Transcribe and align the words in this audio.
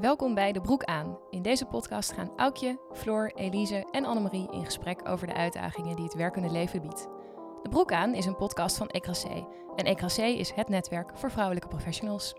Welkom 0.00 0.34
bij 0.34 0.52
De 0.52 0.60
Broek 0.60 0.84
aan. 0.84 1.18
In 1.30 1.42
deze 1.42 1.64
podcast 1.64 2.12
gaan 2.12 2.32
Aukje, 2.36 2.80
Floor, 2.92 3.32
Elise 3.34 3.88
en 3.90 4.04
Annemarie 4.04 4.52
in 4.52 4.64
gesprek 4.64 5.08
over 5.08 5.26
de 5.26 5.34
uitdagingen 5.34 5.96
die 5.96 6.04
het 6.04 6.14
werkende 6.14 6.50
leven 6.50 6.82
biedt. 6.82 7.08
De 7.62 7.68
Broek 7.68 7.92
aan 7.92 8.14
is 8.14 8.26
een 8.26 8.36
podcast 8.36 8.76
van 8.76 8.88
ECRAC 8.88 9.46
en 9.76 9.84
ECRAC 9.84 10.16
is 10.16 10.50
het 10.50 10.68
netwerk 10.68 11.18
voor 11.18 11.30
vrouwelijke 11.30 11.68
professionals. 11.68 12.34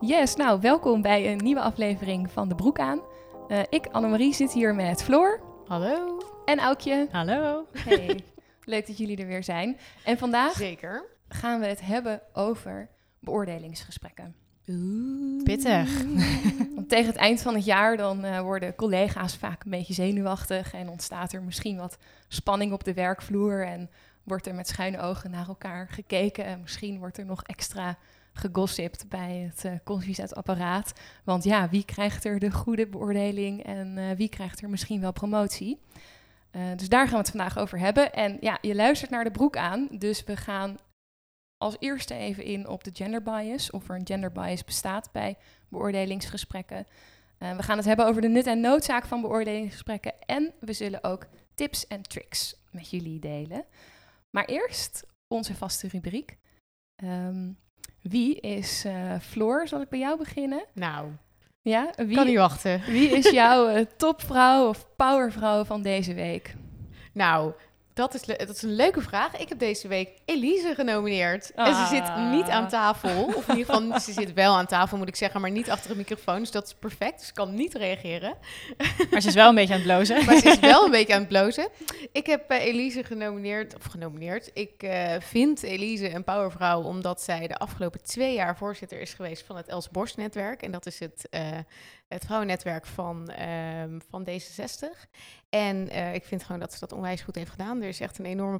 Yes, 0.00 0.34
nou 0.34 0.60
welkom 0.60 1.02
bij 1.02 1.32
een 1.32 1.36
nieuwe 1.36 1.60
aflevering 1.60 2.30
van 2.30 2.48
De 2.48 2.54
Broek 2.54 2.78
aan. 2.78 3.00
Uh, 3.48 3.60
ik, 3.68 3.86
Annemarie, 3.86 4.34
zit 4.34 4.52
hier 4.52 4.74
met 4.74 5.02
Floor. 5.02 5.40
Hallo. 5.66 6.18
En 6.44 6.58
Aukje. 6.58 7.08
Hallo. 7.10 7.66
Hey, 7.72 8.24
leuk 8.64 8.86
dat 8.86 8.98
jullie 8.98 9.16
er 9.16 9.26
weer 9.26 9.44
zijn. 9.44 9.78
En 10.04 10.18
vandaag 10.18 10.52
Zeker. 10.52 11.04
gaan 11.28 11.60
we 11.60 11.66
het 11.66 11.80
hebben 11.80 12.22
over 12.32 12.90
beoordelingsgesprekken. 13.20 14.45
Oeh. 14.68 15.42
Pittig. 15.42 16.04
Want 16.74 16.88
tegen 16.88 17.06
het 17.06 17.16
eind 17.16 17.42
van 17.42 17.54
het 17.54 17.64
jaar 17.64 17.96
dan 17.96 18.24
uh, 18.24 18.40
worden 18.40 18.74
collega's 18.74 19.36
vaak 19.36 19.64
een 19.64 19.70
beetje 19.70 19.94
zenuwachtig 19.94 20.74
en 20.74 20.88
ontstaat 20.88 21.32
er 21.32 21.42
misschien 21.42 21.76
wat 21.76 21.98
spanning 22.28 22.72
op 22.72 22.84
de 22.84 22.94
werkvloer 22.94 23.66
en 23.66 23.90
wordt 24.22 24.46
er 24.46 24.54
met 24.54 24.68
schuine 24.68 25.00
ogen 25.00 25.30
naar 25.30 25.48
elkaar 25.48 25.88
gekeken 25.90 26.44
en 26.44 26.60
misschien 26.60 26.98
wordt 26.98 27.18
er 27.18 27.24
nog 27.24 27.42
extra 27.42 27.96
gegossipt 28.32 29.08
bij 29.08 29.50
het 29.52 29.64
uh, 29.88 30.26
apparaat. 30.30 30.92
Want 31.24 31.44
ja, 31.44 31.68
wie 31.68 31.84
krijgt 31.84 32.24
er 32.24 32.38
de 32.38 32.50
goede 32.50 32.86
beoordeling 32.86 33.64
en 33.64 33.96
uh, 33.96 34.10
wie 34.16 34.28
krijgt 34.28 34.62
er 34.62 34.70
misschien 34.70 35.00
wel 35.00 35.12
promotie? 35.12 35.78
Uh, 36.52 36.62
dus 36.76 36.88
daar 36.88 37.04
gaan 37.04 37.12
we 37.12 37.18
het 37.18 37.30
vandaag 37.30 37.58
over 37.58 37.78
hebben. 37.78 38.12
En 38.12 38.36
ja, 38.40 38.58
je 38.60 38.74
luistert 38.74 39.10
naar 39.10 39.24
de 39.24 39.30
broek 39.30 39.56
aan, 39.56 39.88
dus 39.90 40.24
we 40.24 40.36
gaan 40.36 40.76
als 41.58 41.76
eerste 41.78 42.14
even 42.14 42.44
in 42.44 42.68
op 42.68 42.84
de 42.84 42.90
gender 42.94 43.22
bias, 43.22 43.70
of 43.70 43.88
er 43.88 43.94
een 43.94 44.06
gender 44.06 44.32
bias 44.32 44.64
bestaat 44.64 45.08
bij 45.12 45.36
beoordelingsgesprekken. 45.68 46.86
Uh, 47.38 47.56
we 47.56 47.62
gaan 47.62 47.76
het 47.76 47.86
hebben 47.86 48.06
over 48.06 48.22
de 48.22 48.28
nut 48.28 48.46
en 48.46 48.60
noodzaak 48.60 49.06
van 49.06 49.20
beoordelingsgesprekken 49.20 50.12
en 50.26 50.52
we 50.60 50.72
zullen 50.72 51.04
ook 51.04 51.26
tips 51.54 51.86
en 51.86 52.02
tricks 52.02 52.56
met 52.70 52.90
jullie 52.90 53.18
delen. 53.18 53.64
Maar 54.30 54.44
eerst 54.44 55.06
onze 55.28 55.54
vaste 55.54 55.88
rubriek. 55.88 56.36
Um, 57.04 57.58
wie 58.02 58.40
is 58.40 58.84
uh, 58.84 59.18
Floor? 59.20 59.68
Zal 59.68 59.80
ik 59.80 59.88
bij 59.88 59.98
jou 59.98 60.18
beginnen? 60.18 60.64
Nou, 60.72 61.10
ja, 61.62 61.92
wie, 61.96 62.16
kan 62.16 62.26
niet 62.26 62.36
wachten. 62.36 62.80
Wie 62.80 63.08
is 63.08 63.30
jouw 63.30 63.76
uh, 63.76 63.84
topvrouw 63.96 64.68
of 64.68 64.86
powervrouw 64.96 65.64
van 65.64 65.82
deze 65.82 66.14
week? 66.14 66.54
Nou, 67.12 67.52
dat 67.96 68.14
is, 68.14 68.22
dat 68.22 68.48
is 68.48 68.62
een 68.62 68.74
leuke 68.74 69.00
vraag. 69.00 69.36
Ik 69.36 69.48
heb 69.48 69.58
deze 69.58 69.88
week 69.88 70.08
Elise 70.24 70.74
genomineerd. 70.74 71.52
En 71.54 71.74
ze 71.74 71.86
zit 71.86 72.02
ah. 72.02 72.30
niet 72.30 72.48
aan 72.48 72.68
tafel. 72.68 73.24
Of 73.24 73.48
in 73.48 73.56
ieder 73.56 73.74
geval, 73.74 74.00
ze 74.00 74.12
zit 74.12 74.32
wel 74.32 74.56
aan 74.56 74.66
tafel, 74.66 74.98
moet 74.98 75.08
ik 75.08 75.16
zeggen, 75.16 75.40
maar 75.40 75.50
niet 75.50 75.70
achter 75.70 75.90
een 75.90 75.96
microfoon. 75.96 76.38
Dus 76.38 76.50
dat 76.50 76.66
is 76.66 76.74
perfect. 76.74 77.18
Dus 77.18 77.32
kan 77.32 77.54
niet 77.54 77.74
reageren. 77.74 78.34
Maar 79.10 79.20
ze 79.20 79.28
is 79.28 79.34
wel 79.34 79.48
een 79.48 79.54
beetje 79.54 79.72
aan 79.72 79.80
het 79.80 79.88
blozen. 79.88 80.24
Maar 80.24 80.36
ze 80.36 80.48
is 80.48 80.58
wel 80.58 80.84
een 80.84 80.90
beetje 80.98 81.14
aan 81.14 81.18
het 81.18 81.28
blozen. 81.28 81.68
Ik 82.12 82.26
heb 82.26 82.52
uh, 82.52 82.64
Elise 82.64 83.04
genomineerd, 83.04 83.76
of 83.76 83.84
genomineerd. 83.84 84.50
Ik 84.54 84.82
uh, 84.82 85.14
vind 85.18 85.62
Elise 85.62 86.14
een 86.14 86.24
powervrouw 86.24 86.82
omdat 86.82 87.22
zij 87.22 87.46
de 87.46 87.56
afgelopen 87.56 88.02
twee 88.02 88.34
jaar 88.34 88.56
voorzitter 88.56 89.00
is 89.00 89.14
geweest 89.14 89.46
van 89.46 89.56
het 89.56 89.68
Els 89.68 89.90
Borst 89.90 90.16
netwerk. 90.16 90.62
En 90.62 90.70
dat 90.70 90.86
is 90.86 90.98
het, 90.98 91.28
uh, 91.30 91.40
het 92.08 92.24
vrouwennetwerk 92.24 92.86
van, 92.86 93.30
um, 93.82 94.00
van 94.10 94.28
D66. 94.28 95.08
En 95.56 95.88
uh, 95.92 96.14
ik 96.14 96.24
vind 96.24 96.42
gewoon 96.42 96.60
dat 96.60 96.72
ze 96.72 96.78
dat 96.78 96.92
onwijs 96.92 97.20
goed 97.20 97.34
heeft 97.34 97.50
gedaan. 97.50 97.82
Er 97.82 97.88
is 97.88 98.00
echt 98.00 98.18
een 98.18 98.24
enorme 98.24 98.58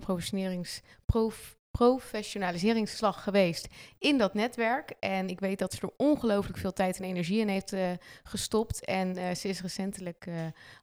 prof, 1.04 1.56
professionaliseringsslag 1.70 3.22
geweest 3.22 3.68
in 3.98 4.18
dat 4.18 4.34
netwerk. 4.34 4.92
En 5.00 5.28
ik 5.28 5.40
weet 5.40 5.58
dat 5.58 5.72
ze 5.72 5.80
er 5.80 5.92
ongelooflijk 5.96 6.58
veel 6.58 6.72
tijd 6.72 6.98
en 6.98 7.04
energie 7.04 7.40
in 7.40 7.48
heeft 7.48 7.72
uh, 7.72 7.80
gestopt. 8.22 8.84
En 8.84 9.18
uh, 9.18 9.34
ze 9.34 9.48
is 9.48 9.60
recentelijk, 9.60 10.26
uh, 10.28 10.34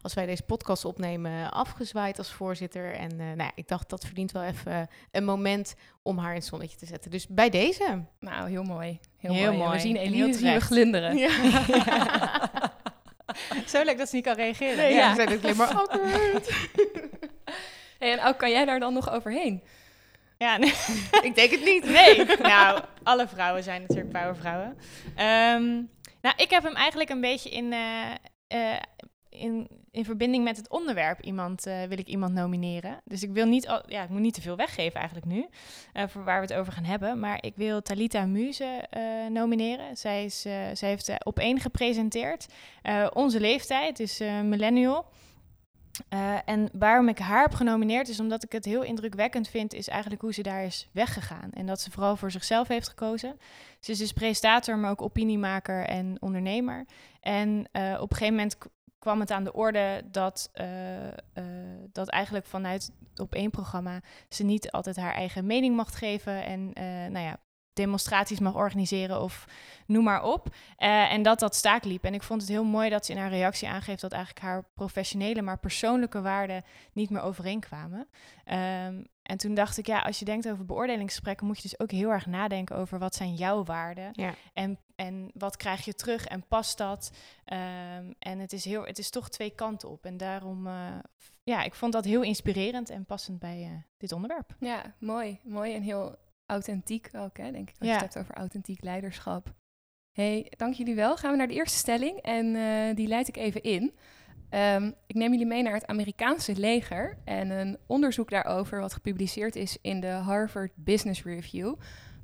als 0.02 0.14
wij 0.14 0.26
deze 0.26 0.44
podcast 0.44 0.86
opnemen, 0.86 1.52
afgezwaaid 1.52 2.18
als 2.18 2.32
voorzitter. 2.32 2.94
En 2.94 3.16
nou, 3.16 3.52
ik 3.56 3.68
dacht 3.68 3.90
dat 3.90 4.06
verdient 4.06 4.32
wel 4.32 4.44
even 4.44 4.88
een 5.12 5.26
moment 5.26 5.76
om 6.02 6.18
haar 6.18 6.30
in 6.30 6.38
het 6.38 6.46
zonnetje 6.46 6.78
te 6.78 6.86
zetten. 6.86 7.12
Dus 7.12 7.28
bij 7.28 7.50
deze. 7.50 8.04
Nou, 8.20 8.50
heel 8.50 8.64
mooi. 8.64 9.00
Heel, 9.18 9.34
heel 9.34 9.54
mooi. 9.54 9.72
We 9.72 9.80
zien 9.80 9.96
Eline 9.96 10.60
glunderen. 10.60 11.18
Ja. 11.18 11.32
Zo 13.72 13.84
leuk 13.84 13.98
dat 13.98 14.10
ze 14.10 14.16
niet 14.16 14.26
kan 14.26 14.36
reageren. 14.36 14.78
Nee, 14.78 14.94
ja, 14.94 15.10
ze 15.10 15.16
zijn 15.16 15.42
alleen 15.42 15.56
maar 15.56 15.74
awkward. 15.74 16.50
hey, 18.00 18.12
en 18.12 18.24
ook 18.24 18.38
kan 18.38 18.52
jij 18.52 18.66
daar 18.66 18.80
dan 18.80 18.94
nog 18.94 19.12
overheen? 19.12 19.64
Ja, 20.38 20.58
nee. 20.64 20.74
ik 21.22 21.36
denk 21.36 21.52
het 21.52 21.64
niet. 21.64 21.86
Nee, 21.86 22.26
nou, 22.42 22.82
alle 23.04 23.28
vrouwen 23.28 23.64
zijn 23.64 23.82
natuurlijk 23.82 24.12
powervrouwen. 24.12 24.78
Um, 25.08 25.90
nou, 26.22 26.36
ik 26.38 26.50
heb 26.50 26.64
hem 26.64 26.76
eigenlijk 26.76 27.10
een 27.10 27.22
beetje 27.22 27.50
in, 27.50 27.72
uh, 27.72 28.12
uh, 28.48 28.76
in, 29.34 29.68
in 29.92 30.06
verbinding 30.06 30.44
met 30.44 30.58
het 30.58 30.70
onderwerp 30.70 31.22
iemand, 31.22 31.68
uh, 31.68 31.84
wil 31.84 31.98
ik 31.98 32.08
iemand 32.08 32.34
nomineren. 32.34 33.02
Dus 33.06 33.24
ik 33.24 33.32
wil 33.32 33.46
niet, 33.46 33.82
ja, 33.86 34.04
ik 34.04 34.10
moet 34.10 34.22
niet 34.22 34.34
te 34.34 34.42
veel 34.42 34.56
weggeven 34.56 35.00
eigenlijk 35.00 35.28
nu, 35.28 35.48
voor 36.08 36.24
waar 36.24 36.42
we 36.42 36.48
het 36.48 36.60
over 36.60 36.74
gaan 36.74 36.84
hebben. 36.84 37.20
Maar 37.20 37.38
ik 37.44 37.54
wil 37.56 37.82
Talita 37.82 38.26
Muze 38.26 38.88
nomineren. 39.30 39.98
Zij, 39.98 40.24
is, 40.24 40.42
zij 40.74 40.90
heeft 40.90 41.26
op 41.26 41.40
één 41.40 41.60
gepresenteerd. 41.60 42.46
onze 43.14 43.40
leeftijd 43.40 44.00
is 44.00 44.20
millennial. 44.44 45.06
En 46.46 46.70
waarom 46.74 47.08
ik 47.08 47.20
haar 47.20 47.42
heb 47.42 47.54
genomineerd 47.54 48.08
is 48.08 48.20
omdat 48.20 48.44
ik 48.44 48.52
het 48.52 48.66
heel 48.66 48.84
indrukwekkend 48.84 49.48
vind, 49.48 49.74
is 49.74 49.88
eigenlijk 49.88 50.22
hoe 50.22 50.34
ze 50.34 50.42
daar 50.42 50.64
is 50.64 50.90
weggegaan. 50.92 51.52
En 51.52 51.66
dat 51.66 51.82
ze 51.82 51.92
vooral 51.92 52.16
voor 52.16 52.32
zichzelf 52.32 52.68
heeft 52.68 52.90
gekozen. 52.90 53.40
Ze 53.80 53.92
is 53.92 53.98
dus 53.98 54.14
presentator, 54.14 54.78
maar 54.78 54.92
ook 54.92 55.02
opiniemaker 55.02 55.86
en 55.86 56.18
ondernemer. 56.20 56.86
En 57.22 57.60
op 58.00 58.12
een 58.12 58.18
gegeven 58.18 58.36
moment 58.36 58.58
kwam 59.04 59.20
het 59.20 59.32
aan 59.32 59.44
de 59.44 59.54
orde 59.54 60.04
dat, 60.12 60.52
uh, 60.54 61.46
dat 61.92 62.10
eigenlijk 62.10 62.46
vanuit 62.46 62.92
op 63.16 63.34
één 63.34 63.50
programma 63.50 64.02
ze 64.30 64.44
niet 64.44 64.72
altijd 64.72 64.96
haar 64.96 65.14
eigen 65.14 65.46
mening 65.46 65.76
mag 65.76 65.98
geven. 65.98 66.46
En 66.46 66.72
nou 67.12 67.26
ja, 67.26 67.38
demonstraties 67.74 68.40
mag 68.40 68.56
organiseren 68.56 69.22
of 69.22 69.46
noem 69.86 70.04
maar 70.04 70.24
op. 70.24 70.48
En 70.78 71.22
dat 71.22 71.40
dat 71.40 71.56
staak 71.56 71.84
liep. 71.84 72.04
En 72.04 72.14
ik 72.14 72.24
vond 72.24 72.42
het 72.42 72.50
heel 72.50 72.64
mooi 72.64 72.90
dat 72.90 73.06
ze 73.06 73.12
in 73.12 73.18
haar 73.18 73.30
reactie 73.30 73.68
aangeeft 73.68 74.02
dat 74.02 74.12
eigenlijk 74.12 74.46
haar 74.46 74.64
professionele, 74.74 75.42
maar 75.42 75.60
persoonlijke 75.60 76.22
waarden 76.22 76.64
niet 76.94 77.10
meer 77.10 77.22
overeenkwamen. 77.22 78.08
Um, 78.86 79.08
en 79.24 79.38
toen 79.38 79.54
dacht 79.54 79.78
ik, 79.78 79.88
ja, 79.88 80.00
als 80.00 80.20
je 80.20 80.26
denkt 80.26 80.50
over 80.50 80.66
beoordelingsgesprekken, 80.66 81.48
moet 81.48 81.56
je 81.56 81.62
dus 81.62 81.80
ook 81.80 81.92
heel 81.92 82.10
erg 82.10 82.26
nadenken 82.26 82.76
over 82.76 83.00
wat 83.00 83.16
zijn 83.16 83.34
jouw 83.34 83.64
waarden 83.64 84.10
ja. 84.12 84.34
en, 84.54 84.80
en 84.96 85.32
wat 85.34 85.58
krijg 85.58 85.86
je 85.86 85.94
terug 85.94 86.26
en 86.26 86.48
past 86.48 86.78
dat. 86.78 87.12
Um, 87.54 88.16
en 88.20 88.40
het 88.40 88.54
is, 88.54 88.66
heel, 88.66 88.86
het 88.86 89.00
is 89.00 89.10
toch 89.10 89.30
twee 89.30 89.50
kanten 89.50 89.90
op. 89.90 90.06
En 90.06 90.18
daarom, 90.18 90.68
uh, 90.68 90.96
ja, 91.44 91.64
ik 91.64 91.74
vond 91.74 91.94
dat 91.94 92.06
heel 92.06 92.22
inspirerend 92.22 92.90
en 92.90 93.06
passend 93.06 93.40
bij 93.40 93.62
uh, 93.62 93.78
dit 93.98 94.12
onderwerp. 94.12 94.56
Ja, 94.60 94.96
mooi. 95.00 95.40
Mooi 95.44 95.74
en 95.74 95.82
heel 95.82 96.16
authentiek 96.46 97.10
ook, 97.16 97.38
hè, 97.38 97.52
denk 97.52 97.70
ik. 97.70 97.76
Als 97.80 97.90
ja. 97.90 97.96
je 97.96 98.04
het 98.04 98.14
hebt 98.14 98.26
over 98.26 98.36
authentiek 98.36 98.84
leiderschap. 98.84 99.54
hey, 100.12 100.52
dank 100.58 100.74
jullie 100.74 100.96
wel. 100.96 101.18
Gaan 101.18 101.32
we 101.32 101.38
naar 101.38 101.48
de 101.48 101.54
eerste 101.54 101.78
stelling 101.78 102.18
en 102.22 102.46
uh, 102.46 102.96
die 102.96 103.08
leid 103.08 103.28
ik 103.28 103.38
even 103.38 103.64
in. 103.64 103.94
Um, 104.56 104.96
ik 105.08 105.16
neem 105.16 105.32
jullie 105.32 105.46
mee 105.46 105.64
naar 105.64 105.74
het 105.74 105.88
Amerikaanse 105.88 106.56
leger 106.56 107.18
en 107.24 107.50
een 107.50 107.78
onderzoek 107.88 108.30
daarover 108.30 108.80
wat 108.80 108.94
gepubliceerd 108.94 109.56
is 109.56 109.78
in 109.82 110.00
de 110.00 110.08
Harvard 110.08 110.72
Business 110.76 111.24
Review, 111.24 111.76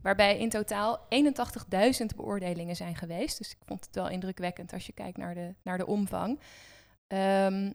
waarbij 0.01 0.37
in 0.39 0.49
totaal 0.49 0.99
81.000 0.99 2.05
beoordelingen 2.15 2.75
zijn 2.75 2.95
geweest. 2.95 3.37
Dus 3.37 3.51
ik 3.51 3.57
vond 3.65 3.85
het 3.85 3.95
wel 3.95 4.09
indrukwekkend 4.09 4.73
als 4.73 4.85
je 4.85 4.93
kijkt 4.93 5.17
naar 5.17 5.33
de, 5.33 5.55
naar 5.63 5.77
de 5.77 5.85
omvang. 5.85 6.39
Um, 7.07 7.73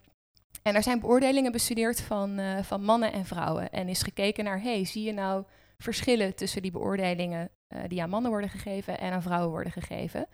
en 0.63 0.75
er 0.75 0.83
zijn 0.83 1.01
beoordelingen 1.01 1.53
bestudeerd 1.53 2.01
van, 2.01 2.41
uh, 2.41 2.63
van 2.63 2.83
mannen 2.83 3.13
en 3.13 3.25
vrouwen 3.25 3.71
en 3.71 3.89
is 3.89 4.03
gekeken 4.03 4.45
naar, 4.45 4.63
hey, 4.63 4.85
zie 4.85 5.03
je 5.03 5.13
nou 5.13 5.45
verschillen 5.79 6.35
tussen 6.35 6.63
die 6.63 6.71
beoordelingen 6.71 7.51
uh, 7.69 7.81
die 7.89 8.03
aan 8.03 8.11
mannen 8.11 8.31
worden 8.31 8.51
gegeven 8.51 8.99
en 8.99 9.13
aan 9.13 9.23
vrouwen 9.23 9.51
worden 9.51 9.73
gegeven. 9.73 10.27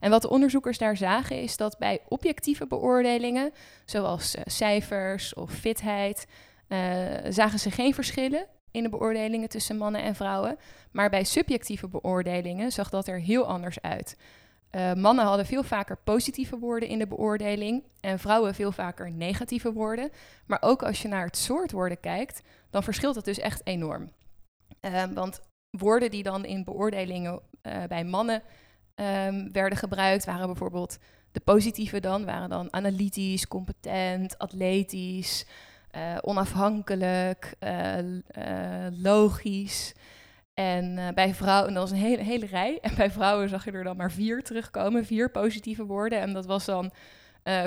En 0.00 0.10
wat 0.10 0.22
de 0.22 0.30
onderzoekers 0.30 0.78
daar 0.78 0.96
zagen 0.96 1.42
is 1.42 1.56
dat 1.56 1.78
bij 1.78 2.00
objectieve 2.08 2.66
beoordelingen, 2.66 3.52
zoals 3.84 4.34
uh, 4.34 4.42
cijfers 4.44 5.34
of 5.34 5.50
fitheid, 5.50 6.26
uh, 6.68 6.78
zagen 7.28 7.58
ze 7.58 7.70
geen 7.70 7.94
verschillen 7.94 8.46
in 8.70 8.82
de 8.82 8.88
beoordelingen 8.88 9.48
tussen 9.48 9.76
mannen 9.76 10.02
en 10.02 10.14
vrouwen. 10.14 10.58
Maar 10.92 11.10
bij 11.10 11.24
subjectieve 11.24 11.88
beoordelingen 11.88 12.72
zag 12.72 12.90
dat 12.90 13.06
er 13.06 13.20
heel 13.20 13.46
anders 13.46 13.80
uit. 13.80 14.16
Uh, 14.70 14.92
mannen 14.92 15.24
hadden 15.24 15.46
veel 15.46 15.62
vaker 15.62 15.98
positieve 16.04 16.58
woorden 16.58 16.88
in 16.88 16.98
de 16.98 17.06
beoordeling 17.06 17.82
en 18.00 18.18
vrouwen 18.18 18.54
veel 18.54 18.72
vaker 18.72 19.10
negatieve 19.10 19.72
woorden. 19.72 20.10
Maar 20.46 20.58
ook 20.60 20.82
als 20.82 21.02
je 21.02 21.08
naar 21.08 21.24
het 21.24 21.36
soort 21.36 21.72
woorden 21.72 22.00
kijkt, 22.00 22.42
dan 22.70 22.82
verschilt 22.82 23.14
dat 23.14 23.24
dus 23.24 23.38
echt 23.38 23.60
enorm. 23.66 24.10
Want 25.14 25.40
woorden 25.70 26.10
die 26.10 26.22
dan 26.22 26.44
in 26.44 26.64
beoordelingen 26.64 27.40
bij 27.88 28.04
mannen 28.04 28.42
um, 28.96 29.52
werden 29.52 29.78
gebruikt, 29.78 30.24
waren 30.24 30.46
bijvoorbeeld 30.46 30.98
de 31.32 31.40
positieve 31.40 32.00
dan, 32.00 32.24
waren 32.24 32.48
dan 32.48 32.72
analytisch, 32.72 33.48
competent, 33.48 34.38
atletisch, 34.38 35.46
uh, 35.96 36.16
onafhankelijk, 36.20 37.54
uh, 37.60 38.86
logisch. 38.90 39.94
En 40.54 41.14
bij 41.14 41.34
vrouwen, 41.34 41.68
en 41.68 41.74
dat 41.74 41.82
was 41.82 41.98
een 41.98 42.04
hele, 42.04 42.22
hele 42.22 42.46
rij. 42.46 42.78
En 42.80 42.94
bij 42.94 43.10
vrouwen 43.10 43.48
zag 43.48 43.64
je 43.64 43.70
er 43.70 43.84
dan 43.84 43.96
maar 43.96 44.12
vier 44.12 44.42
terugkomen, 44.42 45.04
vier 45.04 45.30
positieve 45.30 45.84
woorden. 45.84 46.20
En 46.20 46.32
dat 46.32 46.46
was 46.46 46.64
dan 46.64 46.92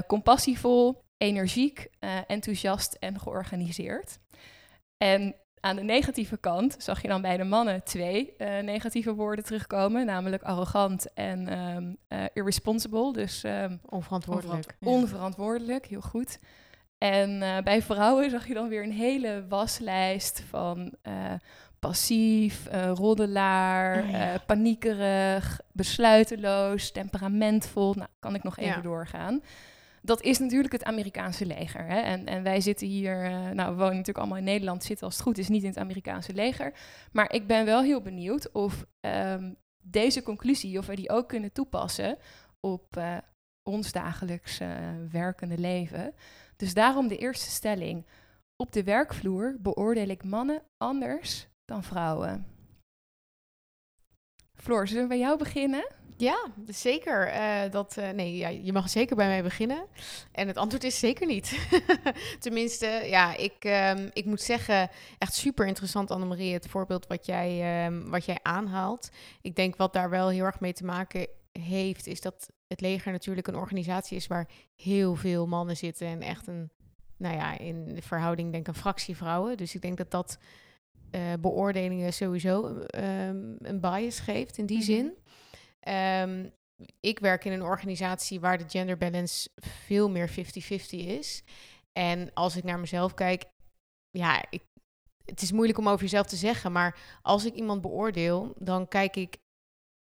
compassievol, 0.08 1.04
energiek, 1.18 1.88
enthousiast 2.28 2.94
en 2.94 3.20
georganiseerd. 3.20 4.20
En 4.98 5.36
aan 5.62 5.76
de 5.76 5.84
negatieve 5.84 6.38
kant 6.38 6.76
zag 6.78 7.02
je 7.02 7.08
dan 7.08 7.22
bij 7.22 7.38
de 7.38 7.44
mannen 7.44 7.84
twee 7.84 8.34
uh, 8.38 8.60
negatieve 8.60 9.14
woorden 9.14 9.46
terugkomen, 9.46 10.06
namelijk 10.06 10.44
arrogant 10.44 11.14
en 11.14 11.60
um, 11.60 11.98
uh, 12.10 12.24
irresponsible, 12.34 13.14
dus 13.14 13.44
um, 13.44 13.80
onverantwoordelijk. 13.86 14.76
Onverantwoordelijk, 14.80 15.86
heel 15.86 16.02
goed. 16.02 16.40
En 16.98 17.30
uh, 17.42 17.58
bij 17.58 17.82
vrouwen 17.82 18.30
zag 18.30 18.48
je 18.48 18.54
dan 18.54 18.70
weer 18.70 18.84
een 18.84 18.92
hele 18.92 19.46
waslijst 19.50 20.44
van 20.50 20.94
passief, 21.80 22.68
roddelaar, 22.94 24.04
oh, 24.04 24.10
ja. 24.10 24.38
paniekerig, 24.46 25.60
besluiteloos, 25.72 26.92
temperamentvol. 26.92 27.94
Nou, 27.94 28.10
kan 28.20 28.36
ik 28.36 28.44
nog 28.44 28.58
even 28.58 28.76
ja. 28.76 28.82
doorgaan 28.82 29.42
dat 30.02 30.22
is 30.22 30.40
natuurlijk 30.40 30.74
het 30.74 30.84
Amerikaanse 30.84 31.46
leger. 31.46 31.86
Hè? 31.86 32.00
En, 32.00 32.26
en 32.26 32.44
wij 32.44 32.62
zitten 32.62 32.88
hier, 32.88 33.26
uh, 33.26 33.50
nou, 33.50 33.70
we 33.70 33.78
wonen 33.78 33.96
natuurlijk 33.96 34.18
allemaal 34.18 34.38
in 34.38 34.44
Nederland, 34.44 34.84
zitten 34.84 35.06
als 35.06 35.16
het 35.16 35.24
goed 35.24 35.38
is 35.38 35.50
niet 35.50 35.64
in 35.64 35.70
het 35.70 35.78
Amerikaanse 35.78 36.34
leger. 36.34 36.74
Maar 37.12 37.34
ik 37.34 37.48
ben 37.48 37.66
wel 37.66 37.82
heel 37.82 38.02
benieuwd 38.02 38.52
of 38.52 38.86
um, 39.02 39.56
deze 39.82 40.24
conclusie, 40.24 40.78
of 40.78 40.86
we 40.86 40.96
die 40.96 41.10
ook 41.10 41.28
kunnen 41.28 41.52
toepassen 41.52 42.18
op 42.60 42.98
uh, 42.98 43.18
ons 43.64 43.92
dagelijks 43.92 44.62
uh, 44.62 44.68
werkende 45.12 45.58
leven. 45.58 46.14
Dus 46.56 46.74
daarom 46.74 47.08
de 47.08 47.18
eerste 47.18 47.50
stelling. 47.50 48.06
Op 48.56 48.72
de 48.72 48.84
werkvloer 48.84 49.58
beoordeel 49.60 50.08
ik 50.08 50.24
mannen 50.24 50.62
anders 50.78 51.48
dan 51.66 51.84
vrouwen. 51.84 52.59
Floor, 54.62 54.88
zullen 54.88 55.04
we 55.04 55.10
bij 55.10 55.20
jou 55.20 55.38
beginnen? 55.38 55.88
Ja, 56.18 56.48
zeker. 56.68 57.28
Uh, 57.34 57.72
dat, 57.72 57.96
uh, 58.00 58.10
nee, 58.10 58.64
je 58.64 58.74
mag 58.74 58.90
zeker 58.90 59.16
bij 59.16 59.28
mij 59.28 59.44
beginnen. 59.44 59.86
En 60.32 60.48
het 60.48 60.58
antwoord 60.58 60.84
is 60.84 61.00
zeker 61.00 61.28
niet. 61.28 61.70
Tenminste, 62.40 62.86
ja, 63.06 63.36
ik, 63.36 63.64
um, 63.98 64.10
ik 64.14 64.26
moet 64.26 64.42
zeggen, 64.42 64.90
echt 65.18 65.34
super 65.34 65.68
interessant, 65.68 66.12
Annemarie, 66.12 66.54
het 66.54 66.68
voorbeeld 66.68 67.08
wat 67.08 67.26
jij, 67.26 67.86
um, 67.86 68.10
wat 68.10 68.26
jij 68.26 68.40
aanhaalt. 68.42 69.10
Ik 69.42 69.56
denk 69.56 69.76
wat 69.76 69.94
daar 69.94 70.10
wel 70.10 70.30
heel 70.30 70.46
erg 70.46 70.60
mee 70.60 70.74
te 70.74 70.86
maken 70.86 71.28
heeft, 71.52 72.08
is 72.08 72.22
dat 72.22 72.50
het 72.68 72.82
leger 72.82 73.12
natuurlijk 73.12 73.48
een 73.48 73.56
organisatie 73.56 74.18
is 74.18 74.28
waar 74.28 74.48
heel 74.76 75.16
veel 75.16 75.48
mannen 75.48 75.78
zitten 75.78 76.08
en 76.08 76.22
echt 76.22 76.48
een, 76.48 76.70
nou 77.18 77.36
ja, 77.36 77.58
in 77.58 77.96
de 77.96 78.02
verhouding 78.02 78.52
denk 78.52 78.68
ik 78.68 78.76
een 78.76 78.82
fractie 78.82 79.18
vrouwen. 79.18 79.58
Dus 79.58 79.76
ik 79.76 79.82
denk 79.82 79.98
dat 79.98 80.12
dat 80.12 80.38
uh, 81.12 81.34
beoordelingen 81.40 82.14
sowieso 82.14 82.66
um, 82.68 83.56
een 83.62 83.80
bias 83.80 84.20
geeft 84.20 84.58
in 84.58 84.66
die 84.66 84.78
mm 84.78 84.84
-hmm. 84.84 84.94
zin. 84.94 85.18
Um, 85.96 86.52
ik 87.00 87.20
werk 87.20 87.46
in 87.46 87.52
een 87.52 87.64
organisatie 87.64 88.40
waar 88.40 88.58
de 88.58 88.70
gender 88.70 88.98
balance 88.98 89.50
veel 89.56 90.10
meer 90.10 90.30
50-50 90.30 90.34
is. 90.90 91.44
En 91.92 92.34
als 92.34 92.56
ik 92.56 92.64
naar 92.64 92.80
mezelf 92.80 93.14
kijk, 93.14 93.46
ja, 94.10 94.46
ik, 94.50 94.64
het 95.26 95.42
is 95.42 95.52
moeilijk 95.52 95.78
om 95.78 95.88
over 95.88 96.02
jezelf 96.02 96.26
te 96.26 96.36
zeggen, 96.36 96.72
maar 96.72 97.20
als 97.22 97.46
ik 97.46 97.54
iemand 97.54 97.82
beoordeel, 97.82 98.54
dan 98.58 98.88
kijk 98.88 99.16
ik 99.16 99.38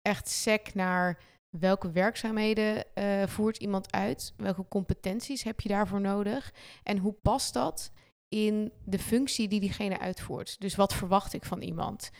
echt 0.02 0.28
sec 0.28 0.74
naar 0.74 1.18
welke 1.56 1.90
werkzaamheden 1.90 2.84
uh, 2.94 3.26
voert 3.26 3.56
iemand 3.56 3.92
uit, 3.92 4.32
welke 4.36 4.68
competenties 4.68 5.42
heb 5.42 5.60
je 5.60 5.68
daarvoor 5.68 6.00
nodig 6.00 6.54
en 6.82 6.98
hoe 6.98 7.12
past 7.12 7.54
dat 7.54 7.92
in 8.28 8.72
de 8.84 8.98
functie 8.98 9.48
die 9.48 9.60
diegene 9.60 9.98
uitvoert. 9.98 10.60
Dus 10.60 10.74
wat 10.74 10.94
verwacht 10.94 11.32
ik 11.32 11.44
van 11.44 11.60
iemand? 11.60 12.10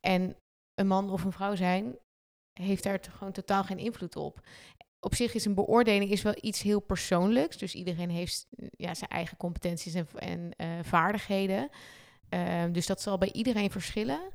En 0.00 0.36
een 0.74 0.86
man 0.86 1.10
of 1.10 1.24
een 1.24 1.32
vrouw 1.32 1.54
zijn 1.54 1.98
heeft 2.52 2.82
daar 2.82 3.00
gewoon 3.10 3.32
totaal 3.32 3.64
geen 3.64 3.78
invloed 3.78 4.16
op. 4.16 4.46
Op 5.00 5.14
zich 5.14 5.34
is 5.34 5.44
een 5.44 5.54
beoordeling 5.54 6.10
is 6.10 6.22
wel 6.22 6.36
iets 6.40 6.62
heel 6.62 6.80
persoonlijks. 6.80 7.56
Dus 7.56 7.74
iedereen 7.74 8.10
heeft 8.10 8.46
ja, 8.70 8.94
zijn 8.94 9.10
eigen 9.10 9.36
competenties 9.36 9.94
en, 9.94 10.08
en 10.14 10.52
uh, 10.56 10.84
vaardigheden. 10.84 11.68
Uh, 12.30 12.64
dus 12.72 12.86
dat 12.86 13.00
zal 13.00 13.18
bij 13.18 13.32
iedereen 13.32 13.70
verschillen. 13.70 14.32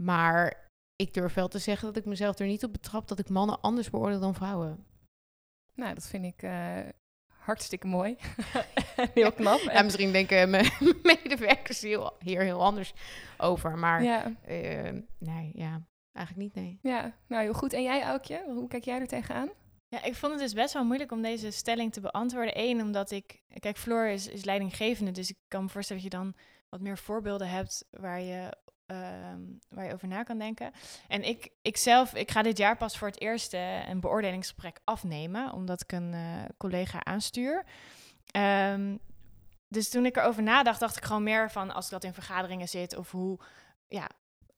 Maar 0.00 0.70
ik 0.96 1.14
durf 1.14 1.34
wel 1.34 1.48
te 1.48 1.58
zeggen 1.58 1.86
dat 1.86 1.96
ik 1.96 2.04
mezelf 2.04 2.38
er 2.38 2.46
niet 2.46 2.64
op 2.64 2.72
betrap 2.72 3.08
dat 3.08 3.18
ik 3.18 3.28
mannen 3.28 3.60
anders 3.60 3.90
beoordeel 3.90 4.20
dan 4.20 4.34
vrouwen. 4.34 4.86
Nou, 5.74 5.94
dat 5.94 6.06
vind 6.06 6.24
ik 6.24 6.42
uh, 6.42 6.88
hartstikke 7.48 7.86
mooi. 7.86 8.16
heel 9.14 9.32
knap. 9.32 9.60
Ja, 9.60 9.82
misschien 9.82 10.12
denken 10.12 10.50
mijn 10.50 10.70
medewerkers 11.02 11.80
hier 12.18 12.42
heel 12.42 12.62
anders 12.62 12.92
over. 13.38 13.78
Maar 13.78 14.02
ja. 14.02 14.32
nee, 15.18 15.50
ja. 15.54 15.82
Eigenlijk 16.12 16.36
niet, 16.36 16.54
nee. 16.54 16.78
Ja, 16.82 17.14
nou 17.26 17.42
heel 17.42 17.52
goed. 17.52 17.72
En 17.72 17.82
jij, 17.82 18.02
Aukje? 18.02 18.44
Hoe 18.46 18.68
kijk 18.68 18.84
jij 18.84 19.00
er 19.00 19.06
tegenaan? 19.06 19.48
Ja, 19.88 20.02
ik 20.02 20.14
vond 20.14 20.32
het 20.32 20.40
dus 20.40 20.52
best 20.52 20.72
wel 20.72 20.84
moeilijk 20.84 21.12
om 21.12 21.22
deze 21.22 21.50
stelling 21.50 21.92
te 21.92 22.00
beantwoorden. 22.00 22.58
Eén, 22.58 22.80
omdat 22.80 23.10
ik... 23.10 23.42
Kijk, 23.58 23.78
Floor 23.78 24.06
is, 24.06 24.28
is 24.28 24.44
leidinggevende, 24.44 25.10
dus 25.10 25.30
ik 25.30 25.36
kan 25.48 25.62
me 25.62 25.68
voorstellen 25.68 26.02
dat 26.02 26.12
je 26.12 26.18
dan 26.18 26.34
wat 26.68 26.80
meer 26.80 26.98
voorbeelden 26.98 27.48
hebt 27.48 27.84
waar 27.90 28.20
je, 28.20 28.56
uh, 28.90 28.98
waar 29.68 29.84
je 29.84 29.92
over 29.92 30.08
na 30.08 30.22
kan 30.22 30.38
denken. 30.38 30.72
En 31.08 31.22
ik, 31.22 31.50
ik 31.62 31.76
zelf, 31.76 32.14
ik 32.14 32.30
ga 32.30 32.42
dit 32.42 32.58
jaar 32.58 32.76
pas 32.76 32.98
voor 32.98 33.08
het 33.08 33.20
eerst 33.20 33.54
uh, 33.54 33.88
een 33.88 34.00
beoordelingsgesprek 34.00 34.80
afnemen, 34.84 35.52
omdat 35.52 35.82
ik 35.82 35.92
een 35.92 36.12
uh, 36.12 36.44
collega 36.56 37.04
aanstuur. 37.04 37.64
Um, 38.36 38.98
dus 39.68 39.88
toen 39.88 40.06
ik 40.06 40.16
erover 40.16 40.42
nadacht, 40.42 40.80
dacht 40.80 40.96
ik 40.96 41.04
gewoon 41.04 41.22
meer 41.22 41.50
van 41.50 41.74
als 41.74 41.84
ik 41.84 41.90
dat 41.90 42.04
in 42.04 42.14
vergaderingen 42.14 42.68
zit 42.68 42.96
of 42.96 43.10
hoe, 43.10 43.38
ja, 43.88 44.08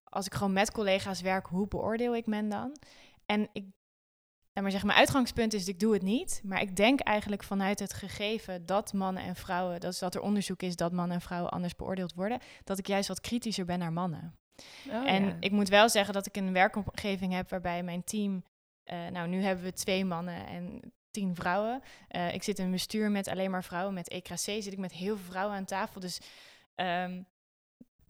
als 0.04 0.26
ik 0.26 0.34
gewoon 0.34 0.52
met 0.52 0.72
collega's 0.72 1.20
werk, 1.20 1.46
hoe 1.46 1.68
beoordeel 1.68 2.16
ik 2.16 2.26
men 2.26 2.48
dan? 2.48 2.76
En 3.26 3.48
ik, 3.52 3.64
maar 4.52 4.70
zeg, 4.70 4.84
mijn 4.84 4.98
uitgangspunt 4.98 5.54
is, 5.54 5.68
ik 5.68 5.80
doe 5.80 5.92
het 5.92 6.02
niet. 6.02 6.40
Maar 6.44 6.60
ik 6.60 6.76
denk 6.76 7.00
eigenlijk 7.00 7.42
vanuit 7.42 7.78
het 7.78 7.92
gegeven 7.92 8.66
dat 8.66 8.92
mannen 8.92 9.22
en 9.22 9.36
vrouwen, 9.36 9.80
dat, 9.80 9.92
is 9.92 9.98
dat 9.98 10.14
er 10.14 10.20
onderzoek 10.20 10.62
is 10.62 10.76
dat 10.76 10.92
mannen 10.92 11.16
en 11.16 11.22
vrouwen 11.22 11.50
anders 11.50 11.76
beoordeeld 11.76 12.14
worden, 12.14 12.40
dat 12.64 12.78
ik 12.78 12.86
juist 12.86 13.08
wat 13.08 13.20
kritischer 13.20 13.64
ben 13.64 13.78
naar 13.78 13.92
mannen. 13.92 14.38
Oh, 14.88 15.08
en 15.08 15.24
ja. 15.24 15.36
ik 15.40 15.50
moet 15.50 15.68
wel 15.68 15.88
zeggen 15.88 16.14
dat 16.14 16.26
ik 16.26 16.36
een 16.36 16.52
werkomgeving 16.52 17.32
heb 17.32 17.50
waarbij 17.50 17.82
mijn 17.82 18.04
team, 18.04 18.44
uh, 18.84 19.06
nou 19.06 19.28
nu 19.28 19.42
hebben 19.42 19.64
we 19.64 19.72
twee 19.72 20.04
mannen 20.04 20.46
en 20.46 20.92
tien 21.10 21.34
vrouwen. 21.34 21.82
Uh, 22.10 22.34
ik 22.34 22.42
zit 22.42 22.58
in 22.58 22.64
een 22.64 22.70
bestuur 22.70 23.10
met 23.10 23.28
alleen 23.28 23.50
maar 23.50 23.64
vrouwen. 23.64 23.94
Met 23.94 24.08
EKC 24.08 24.36
zit 24.36 24.72
ik 24.72 24.78
met 24.78 24.92
heel 24.92 25.16
veel 25.16 25.30
vrouwen 25.30 25.56
aan 25.56 25.64
tafel. 25.64 26.00
Dus 26.00 26.20
um, 26.76 27.26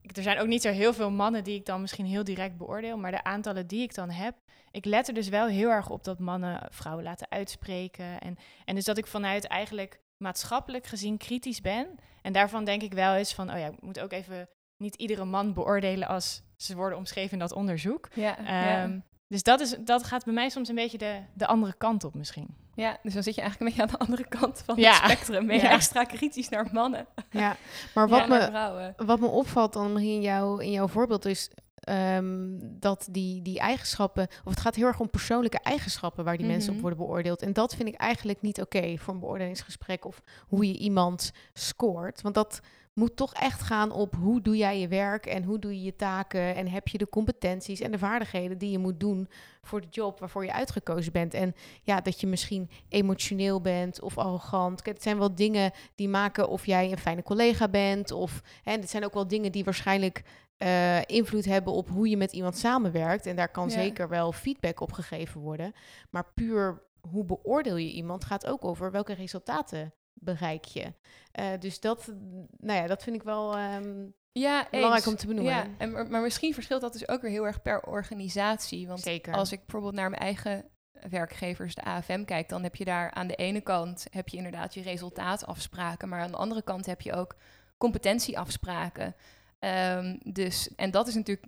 er 0.03 0.23
zijn 0.23 0.39
ook 0.39 0.47
niet 0.47 0.63
zo 0.63 0.71
heel 0.71 0.93
veel 0.93 1.11
mannen 1.11 1.45
die 1.45 1.55
ik 1.55 1.67
dan 1.67 1.81
misschien 1.81 2.07
heel 2.07 2.25
direct 2.25 2.57
beoordeel, 2.57 2.97
maar 2.97 3.11
de 3.11 3.25
aantallen 3.25 3.67
die 3.67 3.83
ik 3.83 3.95
dan 3.95 4.11
heb, 4.11 4.35
ik 4.71 4.85
let 4.85 5.09
er 5.09 5.15
dus 5.15 5.29
wel 5.29 5.47
heel 5.47 5.71
erg 5.71 5.91
op 5.91 6.05
dat 6.05 6.19
mannen 6.19 6.67
vrouwen 6.71 7.05
laten 7.05 7.31
uitspreken. 7.31 8.21
En, 8.21 8.39
en 8.65 8.75
dus 8.75 8.85
dat 8.85 8.99
ik 8.99 9.07
vanuit 9.07 9.47
eigenlijk 9.47 10.01
maatschappelijk 10.17 10.87
gezien 10.87 11.17
kritisch 11.17 11.61
ben. 11.61 11.99
En 12.23 12.33
daarvan 12.33 12.65
denk 12.65 12.83
ik 12.83 12.93
wel 12.93 13.15
eens 13.15 13.35
van, 13.35 13.51
oh 13.51 13.59
ja, 13.59 13.67
ik 13.67 13.81
moet 13.81 14.01
ook 14.01 14.13
even 14.13 14.49
niet 14.77 14.95
iedere 14.95 15.25
man 15.25 15.53
beoordelen 15.53 16.09
als 16.09 16.43
ze 16.57 16.77
worden 16.77 16.99
omschreven 16.99 17.33
in 17.33 17.39
dat 17.39 17.53
onderzoek. 17.53 18.09
Ja, 18.15 18.39
um, 18.39 18.45
ja. 18.93 19.03
Dus 19.31 19.43
dat, 19.43 19.61
is, 19.61 19.77
dat 19.81 20.05
gaat 20.05 20.25
bij 20.25 20.35
mij 20.35 20.49
soms 20.49 20.69
een 20.69 20.75
beetje 20.75 20.99
de, 20.99 21.21
de 21.35 21.47
andere 21.47 21.75
kant 21.79 22.05
op 22.05 22.15
misschien. 22.15 22.49
Ja, 22.75 22.99
dus 23.03 23.15
dan 23.15 23.23
zit 23.23 23.35
je 23.35 23.41
eigenlijk 23.41 23.61
een 23.71 23.77
beetje 23.77 23.93
aan 23.93 23.99
de 23.99 24.05
andere 24.05 24.29
kant 24.29 24.63
van 24.65 24.77
ja. 24.77 24.93
het 24.93 25.05
spectrum. 25.05 25.47
Ben 25.47 25.57
je 25.57 25.63
ja. 25.63 25.71
extra 25.71 26.05
kritisch 26.05 26.49
naar 26.49 26.69
mannen. 26.73 27.07
Ja, 27.31 27.57
maar 27.95 28.09
wat, 28.09 28.29
me, 28.29 28.95
wat 28.97 29.21
me 29.21 29.27
opvalt 29.27 29.73
dan 29.73 29.99
in, 29.99 30.21
jou, 30.21 30.65
in 30.65 30.71
jouw 30.71 30.89
voorbeeld 30.89 31.25
is... 31.25 31.51
Um, 31.89 32.59
dat 32.63 33.09
die, 33.11 33.43
die 33.43 33.59
eigenschappen, 33.59 34.29
of 34.45 34.51
het 34.51 34.61
gaat 34.61 34.75
heel 34.75 34.87
erg 34.87 35.01
om 35.01 35.11
persoonlijke 35.11 35.61
eigenschappen 35.63 36.25
waar 36.25 36.37
die 36.37 36.43
mm 36.43 36.51
-hmm. 36.51 36.57
mensen 36.57 36.75
op 36.75 36.81
worden 36.81 36.99
beoordeeld. 36.99 37.43
En 37.43 37.53
dat 37.53 37.75
vind 37.75 37.89
ik 37.89 37.95
eigenlijk 37.95 38.43
niet 38.43 38.61
oké 38.61 38.77
okay 38.77 38.99
voor 38.99 39.15
een 39.15 39.21
beoordelingsgesprek 39.21 40.05
of 40.05 40.23
hoe 40.49 40.67
je 40.67 40.79
iemand 40.79 41.33
scoort. 41.53 42.23
Want 42.23 42.35
dat, 42.35 42.61
moet 42.95 43.17
toch 43.17 43.33
echt 43.33 43.63
gaan 43.63 43.93
op 43.93 44.15
hoe 44.15 44.41
doe 44.41 44.57
jij 44.57 44.81
je 44.81 44.89
werk 44.89 45.27
en 45.27 45.43
hoe 45.43 45.59
doe 45.59 45.75
je 45.75 45.83
je 45.83 45.97
taken 45.97 46.55
en 46.55 46.69
heb 46.69 46.89
je 46.89 46.99
de 46.99 47.09
competenties 47.09 47.81
en 47.81 47.91
de 47.91 47.99
vaardigheden 47.99 48.59
die 48.59 48.71
je 48.71 48.79
moet 48.79 49.01
doen 49.01 49.29
voor 49.63 49.81
de 49.81 49.87
job 49.91 50.19
waarvoor 50.21 50.45
je 50.45 50.53
uitgekozen 50.53 51.13
bent. 51.13 51.35
En 51.35 51.55
ja, 51.83 52.01
dat 52.01 52.21
je 52.21 52.27
misschien 52.27 52.71
emotioneel 52.89 53.61
bent 53.61 54.01
of 54.01 54.19
arrogant. 54.19 54.87
Het 54.87 55.03
zijn 55.03 55.19
wel 55.19 55.35
dingen 55.35 55.73
die 55.95 56.09
maken 56.09 56.49
of 56.49 56.67
jij 56.67 56.91
een 56.91 56.99
fijne 56.99 57.23
collega 57.23 57.69
bent 57.69 58.11
of 58.11 58.43
hè, 58.63 58.73
het 58.73 58.91
zijn 58.91 59.05
ook 59.05 59.15
wel 59.15 59.29
dingen 59.29 59.53
die 59.53 59.65
waarschijnlijk 59.65 60.23
uh, 60.59 61.03
invloed 61.03 61.45
hebben 61.45 61.73
op 61.73 61.89
hoe 61.89 62.09
je 62.09 62.17
met 62.17 62.33
iemand 62.33 62.59
samenwerkt. 62.59 63.27
En 63.27 63.37
daar 63.37 63.51
kan 63.51 63.69
ja. 63.69 63.75
zeker 63.75 64.09
wel 64.09 64.33
feedback 64.33 64.81
op 64.81 64.93
gegeven 64.93 65.41
worden. 65.41 65.73
Maar 66.11 66.33
puur 66.35 66.83
hoe 67.11 67.25
beoordeel 67.25 67.77
je 67.77 67.93
iemand 67.93 68.25
gaat 68.25 68.47
ook 68.47 68.65
over 68.65 68.91
welke 68.91 69.13
resultaten 69.13 69.93
bereik 70.15 70.65
je. 70.65 70.93
Uh, 71.41 71.47
dus 71.59 71.81
dat, 71.81 72.13
nou 72.57 72.81
ja, 72.81 72.87
dat 72.87 73.03
vind 73.03 73.17
ik 73.17 73.23
wel 73.23 73.59
um, 73.59 74.15
ja, 74.33 74.67
belangrijk 74.71 75.07
om 75.07 75.17
te 75.17 75.27
benoemen. 75.27 75.53
Ja, 75.53 75.67
en, 75.79 75.91
maar, 75.91 76.07
maar, 76.07 76.23
misschien 76.23 76.55
verschilt 76.55 76.81
dat 76.81 76.93
dus 76.93 77.09
ook 77.09 77.23
weer 77.23 77.31
heel 77.31 77.47
erg 77.47 77.63
per 77.63 77.83
organisatie. 77.83 78.87
Want 78.87 79.01
Zeker. 79.01 79.35
als 79.35 79.53
ik 79.53 79.59
bijvoorbeeld 79.59 79.95
naar 79.95 80.11
mijn 80.11 80.23
eigen 80.23 80.65
werkgevers, 81.11 81.75
de 81.75 81.83
AFM, 81.83 82.25
kijk, 82.25 82.49
dan 82.49 82.63
heb 82.63 82.77
je 82.77 82.85
daar 82.85 83.11
aan 83.11 83.27
de 83.27 83.35
ene 83.35 83.61
kant 83.61 84.07
heb 84.11 84.29
je 84.29 84.37
inderdaad 84.37 84.75
je 84.75 84.83
resultaatafspraken, 84.83 86.09
maar 86.09 86.21
aan 86.21 86.31
de 86.31 86.37
andere 86.37 86.63
kant 86.63 86.87
heb 86.87 87.01
je 87.01 87.13
ook 87.13 87.37
competentieafspraken. 87.79 89.15
Um, 89.61 90.21
dus, 90.23 90.75
en 90.75 90.91
dat 90.91 91.09
is 91.09 91.15
natuurlijk 91.15 91.47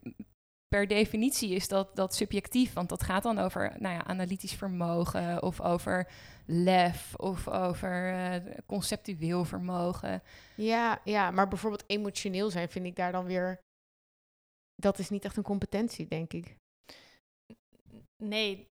per 0.73 0.87
definitie 0.87 1.51
is 1.51 1.69
dat, 1.69 1.97
dat 1.97 2.15
subjectief, 2.15 2.73
want 2.73 2.89
dat 2.89 3.03
gaat 3.03 3.23
dan 3.23 3.39
over 3.39 3.75
nou 3.79 3.95
ja, 3.95 4.05
analytisch 4.05 4.55
vermogen 4.55 5.43
of 5.43 5.61
over 5.61 6.09
lef 6.47 7.15
of 7.15 7.49
over 7.49 8.15
uh, 8.15 8.55
conceptueel 8.67 9.45
vermogen. 9.45 10.23
Ja, 10.57 11.01
ja, 11.05 11.31
maar 11.31 11.49
bijvoorbeeld 11.49 11.85
emotioneel 11.87 12.51
zijn 12.51 12.69
vind 12.69 12.87
ik 12.87 12.97
daar 12.97 13.13
dan 13.13 13.25
weer. 13.25 13.61
Dat 14.75 14.99
is 14.99 15.11
niet 15.11 15.25
echt 15.25 15.37
een 15.37 15.43
competentie, 15.43 16.07
denk 16.09 16.33
ik. 16.33 16.57
Nee, 18.23 18.69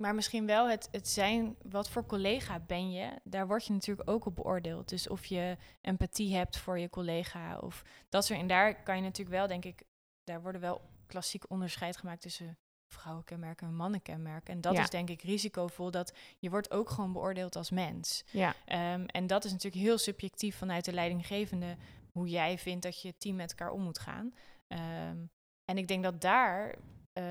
maar 0.00 0.14
misschien 0.14 0.46
wel 0.46 0.68
het, 0.68 0.88
het 0.90 1.08
zijn, 1.08 1.56
wat 1.62 1.90
voor 1.90 2.06
collega 2.06 2.60
ben 2.60 2.90
je? 2.92 3.20
Daar 3.24 3.46
word 3.46 3.66
je 3.66 3.72
natuurlijk 3.72 4.10
ook 4.10 4.26
op 4.26 4.34
beoordeeld. 4.34 4.88
Dus 4.88 5.08
of 5.08 5.24
je 5.24 5.56
empathie 5.80 6.36
hebt 6.36 6.58
voor 6.58 6.78
je 6.78 6.90
collega 6.90 7.58
of 7.58 7.84
dat 8.08 8.24
soort. 8.24 8.40
En 8.40 8.46
daar 8.46 8.82
kan 8.82 8.96
je 8.96 9.02
natuurlijk 9.02 9.36
wel, 9.36 9.46
denk 9.46 9.64
ik, 9.64 9.82
daar 10.24 10.42
worden 10.42 10.60
wel 10.60 10.94
klassiek 11.06 11.50
onderscheid 11.50 11.96
gemaakt 11.96 12.20
tussen 12.20 12.58
vrouwenkenmerken 12.88 13.66
en 13.66 13.76
mannenkenmerken. 13.76 14.54
En 14.54 14.60
dat 14.60 14.78
is 14.78 14.90
denk 14.90 15.10
ik 15.10 15.22
risicovol, 15.22 15.90
dat 15.90 16.12
je 16.38 16.50
wordt 16.50 16.70
ook 16.70 16.90
gewoon 16.90 17.12
beoordeeld 17.12 17.56
als 17.56 17.70
mens. 17.70 18.24
Ja. 18.30 18.48
Um, 18.94 19.06
en 19.06 19.26
dat 19.26 19.44
is 19.44 19.50
natuurlijk 19.50 19.82
heel 19.82 19.98
subjectief 19.98 20.56
vanuit 20.56 20.84
de 20.84 20.92
leidinggevende, 20.92 21.76
hoe 22.12 22.28
jij 22.28 22.58
vindt 22.58 22.82
dat 22.82 23.02
je 23.02 23.16
team 23.18 23.36
met 23.36 23.50
elkaar 23.50 23.70
om 23.70 23.82
moet 23.82 23.98
gaan. 23.98 24.34
Um, 24.68 25.30
en 25.64 25.78
ik 25.78 25.88
denk 25.88 26.02
dat 26.02 26.20
daar 26.20 26.74
uh, 27.18 27.24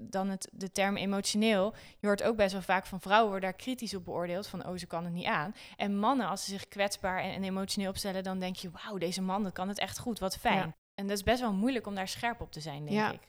dan 0.00 0.28
het, 0.28 0.48
de 0.52 0.72
term 0.72 0.96
emotioneel. 0.96 1.74
Je 1.98 2.06
hoort 2.06 2.22
ook 2.22 2.36
best 2.36 2.52
wel 2.52 2.62
vaak 2.62 2.86
van 2.86 3.00
vrouwen 3.00 3.30
worden 3.30 3.50
daar 3.50 3.58
kritisch 3.58 3.94
op 3.94 4.04
beoordeeld. 4.04 4.46
Van, 4.46 4.66
oh, 4.66 4.76
ze 4.76 4.86
kan 4.86 5.04
het 5.04 5.12
niet 5.12 5.26
aan. 5.26 5.54
En 5.76 5.98
mannen, 5.98 6.28
als 6.28 6.44
ze 6.44 6.50
zich 6.50 6.68
kwetsbaar 6.68 7.22
en, 7.22 7.32
en 7.32 7.44
emotioneel 7.44 7.90
opstellen... 7.90 8.22
dan 8.22 8.38
denk 8.38 8.56
je, 8.56 8.70
wauw, 8.70 8.98
deze 8.98 9.22
man, 9.22 9.42
dat 9.42 9.52
kan 9.52 9.68
het 9.68 9.78
echt 9.78 9.98
goed. 9.98 10.18
Wat 10.18 10.36
fijn. 10.36 10.74
En 11.00 11.06
dat 11.06 11.16
is 11.16 11.22
best 11.22 11.40
wel 11.40 11.52
moeilijk 11.52 11.86
om 11.86 11.94
daar 11.94 12.08
scherp 12.08 12.40
op 12.40 12.52
te 12.52 12.60
zijn, 12.60 12.84
denk 12.84 12.96
ja. 12.96 13.12
ik. 13.12 13.20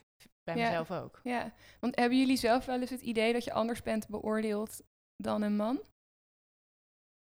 Bij 0.44 0.56
mezelf 0.56 0.92
ook. 0.92 1.20
Ja, 1.24 1.54
want 1.80 1.96
hebben 1.96 2.20
jullie 2.20 2.38
zelf 2.38 2.66
wel 2.66 2.82
eens 2.82 2.90
het 2.90 3.02
idee 3.02 3.34
dat 3.34 3.44
je 3.44 3.54
anders 3.54 3.82
bent 3.82 4.08
beoordeeld 4.08 4.82
dan 5.16 5.42
een 5.42 5.56
man? 5.56 5.82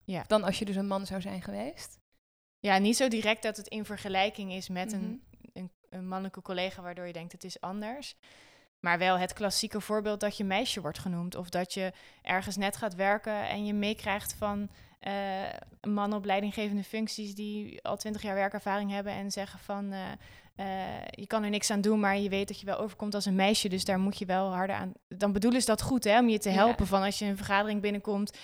Ja. 0.04 0.24
Dan 0.26 0.42
als 0.42 0.58
je 0.58 0.64
dus 0.64 0.76
een 0.76 0.86
man 0.86 1.06
zou 1.06 1.20
zijn 1.20 1.42
geweest? 1.42 1.98
Ja, 2.58 2.78
niet 2.78 2.96
zo 2.96 3.08
direct 3.08 3.42
dat 3.42 3.56
het 3.56 3.68
in 3.68 3.84
vergelijking 3.84 4.52
is 4.52 4.68
met 4.68 4.92
een, 4.92 5.00
mhm. 5.00 5.48
een, 5.52 5.70
een, 5.88 6.08
mannelijke 6.08 6.42
collega 6.42 6.82
waardoor 6.82 7.06
je 7.06 7.12
denkt 7.12 7.32
het 7.32 7.44
is 7.44 7.60
anders. 7.60 8.16
Maar 8.80 8.98
wel 8.98 9.18
het 9.18 9.32
klassieke 9.32 9.80
voorbeeld 9.80 10.20
dat 10.20 10.36
je 10.36 10.44
meisje 10.44 10.80
wordt 10.80 10.98
genoemd. 10.98 11.34
Of 11.34 11.48
dat 11.48 11.74
je 11.74 11.92
ergens 12.22 12.56
net 12.56 12.76
gaat 12.76 12.94
werken 12.94 13.48
en 13.48 13.66
je 13.66 13.74
meekrijgt 13.74 14.34
van 14.34 14.68
uh, 15.00 15.12
mannen 15.92 16.18
op 16.18 16.24
leidinggevende 16.24 16.84
functies 16.84 17.34
die 17.34 17.82
al 17.82 17.96
twintig 17.96 18.22
jaar 18.22 18.34
werkervaring 18.34 18.90
hebben 18.90 19.12
en 19.12 19.30
zeggen 19.30 19.58
van 19.58 19.92
uh, 19.92 19.98
uh, 20.56 20.66
je 21.10 21.26
kan 21.26 21.42
er 21.42 21.50
niks 21.50 21.70
aan 21.70 21.80
doen, 21.80 22.00
maar 22.00 22.18
je 22.18 22.28
weet 22.28 22.48
dat 22.48 22.60
je 22.60 22.66
wel 22.66 22.78
overkomt 22.78 23.14
als 23.14 23.24
een 23.24 23.34
meisje, 23.34 23.68
dus 23.68 23.84
daar 23.84 23.98
moet 23.98 24.18
je 24.18 24.26
wel 24.26 24.52
harder 24.52 24.76
aan. 24.76 24.92
Dan 25.08 25.32
bedoelen 25.32 25.60
ze 25.60 25.66
dat 25.66 25.82
goed, 25.82 26.04
hè, 26.04 26.18
om 26.18 26.28
je 26.28 26.38
te 26.38 26.48
helpen. 26.48 26.86
Van 26.86 27.02
als 27.02 27.18
je 27.18 27.24
een 27.24 27.36
vergadering 27.36 27.80
binnenkomt, 27.80 28.38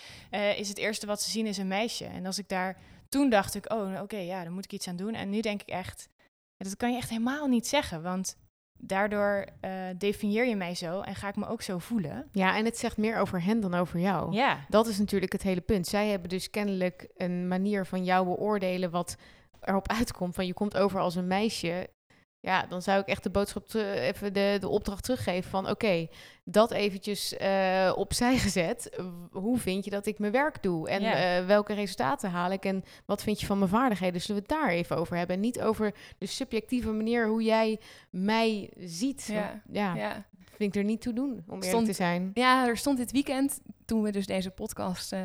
is 0.57 0.69
het 0.69 0.79
eerste 0.79 1.07
wat 1.07 1.23
ze 1.23 1.31
zien 1.31 1.47
is 1.47 1.59
een 1.59 1.69
meisje. 1.69 2.05
En 2.05 2.27
als 2.27 2.39
ik 2.39 2.49
daar 2.49 2.77
toen 3.09 3.31
dacht 3.31 3.55
ik, 3.55 3.73
oh, 3.73 4.01
oké, 4.01 4.17
ja, 4.17 4.45
dan 4.45 4.53
moet 4.53 4.65
ik 4.65 4.73
iets 4.73 4.89
aan 4.89 4.97
doen. 4.97 5.15
En 5.15 5.31
nu 5.31 5.41
denk 5.41 5.61
ik 5.61 5.69
echt, 5.69 6.09
dat 6.57 6.77
kan 6.77 6.91
je 6.91 6.97
echt 6.97 7.11
helemaal 7.11 7.47
niet 7.47 7.67
zeggen, 7.67 8.03
want 8.03 8.37
daardoor 8.79 9.47
uh, 9.65 9.71
definieer 9.99 10.47
je 10.47 10.57
mij 10.57 10.75
zo 10.75 11.01
en 11.01 11.15
ga 11.15 11.29
ik 11.29 11.37
me 11.37 11.49
ook 11.49 11.63
zo 11.63 11.79
voelen. 11.79 12.29
Ja, 12.33 12.57
en 12.57 12.65
het 12.65 12.79
zegt 12.79 12.97
meer 12.97 13.19
over 13.19 13.43
hen 13.43 13.61
dan 13.61 13.75
over 13.75 14.01
jou. 14.01 14.33
Ja. 14.33 14.59
Dat 14.69 14.87
is 14.87 14.99
natuurlijk 14.99 15.33
het 15.33 15.43
hele 15.43 15.61
punt. 15.61 15.87
Zij 15.87 16.09
hebben 16.09 16.29
dus 16.29 16.51
kennelijk 16.51 17.09
een 17.17 17.49
manier 17.49 17.87
van 17.87 18.05
jou 18.05 18.25
beoordelen 18.25 18.91
wat 18.91 19.17
erop 19.61 19.89
uitkomt 19.89 20.35
van 20.35 20.47
je 20.47 20.55
komt 20.55 20.77
over 20.77 21.01
als 21.01 21.15
een 21.15 21.27
meisje 21.27 21.89
ja, 22.47 22.67
dan 22.69 22.83
zou 22.83 23.01
ik 23.01 23.07
echt 23.07 23.23
de 23.23 23.31
boodschap 23.31 23.75
even 23.75 24.33
de, 24.33 24.57
de 24.61 24.69
opdracht 24.69 25.05
teruggeven 25.05 25.51
van 25.51 25.69
oké, 25.69 26.09
dat 26.45 26.71
eventjes 26.71 27.35
uh, 27.41 27.93
opzij 27.97 28.39
gezet. 28.47 29.01
Hoe 29.31 29.59
vind 29.59 29.85
je 29.85 29.91
dat 29.91 30.07
ik 30.07 30.19
mijn 30.19 30.33
werk 30.33 30.63
doe? 30.63 30.89
En 30.89 31.03
eh, 31.03 31.47
welke 31.47 31.75
resultaten 31.75 32.31
haal 32.31 32.51
ik? 32.51 32.65
En 32.65 32.85
wat 33.05 33.23
vind 33.23 33.41
je 33.41 33.47
van 33.47 33.59
mijn 33.59 33.71
vaardigheden? 33.71 34.21
Zullen 34.21 34.43
we 34.43 34.49
het 34.49 34.61
daar 34.61 34.71
even 34.71 34.97
over 34.97 35.17
hebben? 35.17 35.37
En 35.37 35.43
niet 35.43 35.61
over 35.61 35.95
de 36.19 36.27
subjectieve 36.27 36.91
manier 36.91 37.29
hoe 37.29 37.43
jij 37.43 37.81
mij 38.11 38.71
ziet. 38.79 39.29
Ja, 39.33 39.63
ja. 39.71 39.95
ja. 39.95 40.25
Vind 40.57 40.75
ik 40.75 40.81
er 40.81 40.87
niet 40.87 41.01
toe 41.01 41.13
doen, 41.13 41.45
om 41.49 41.63
eerlijk 41.63 41.87
te 41.87 41.93
zijn. 41.93 42.31
Ja, 42.35 42.67
er 42.67 42.77
stond 42.77 42.97
dit 42.97 43.13
weekend, 43.13 43.61
toen 43.85 44.03
we 44.03 44.13
dus 44.13 44.27
deze 44.27 44.51
podcast 44.51 45.13
uh, 45.13 45.21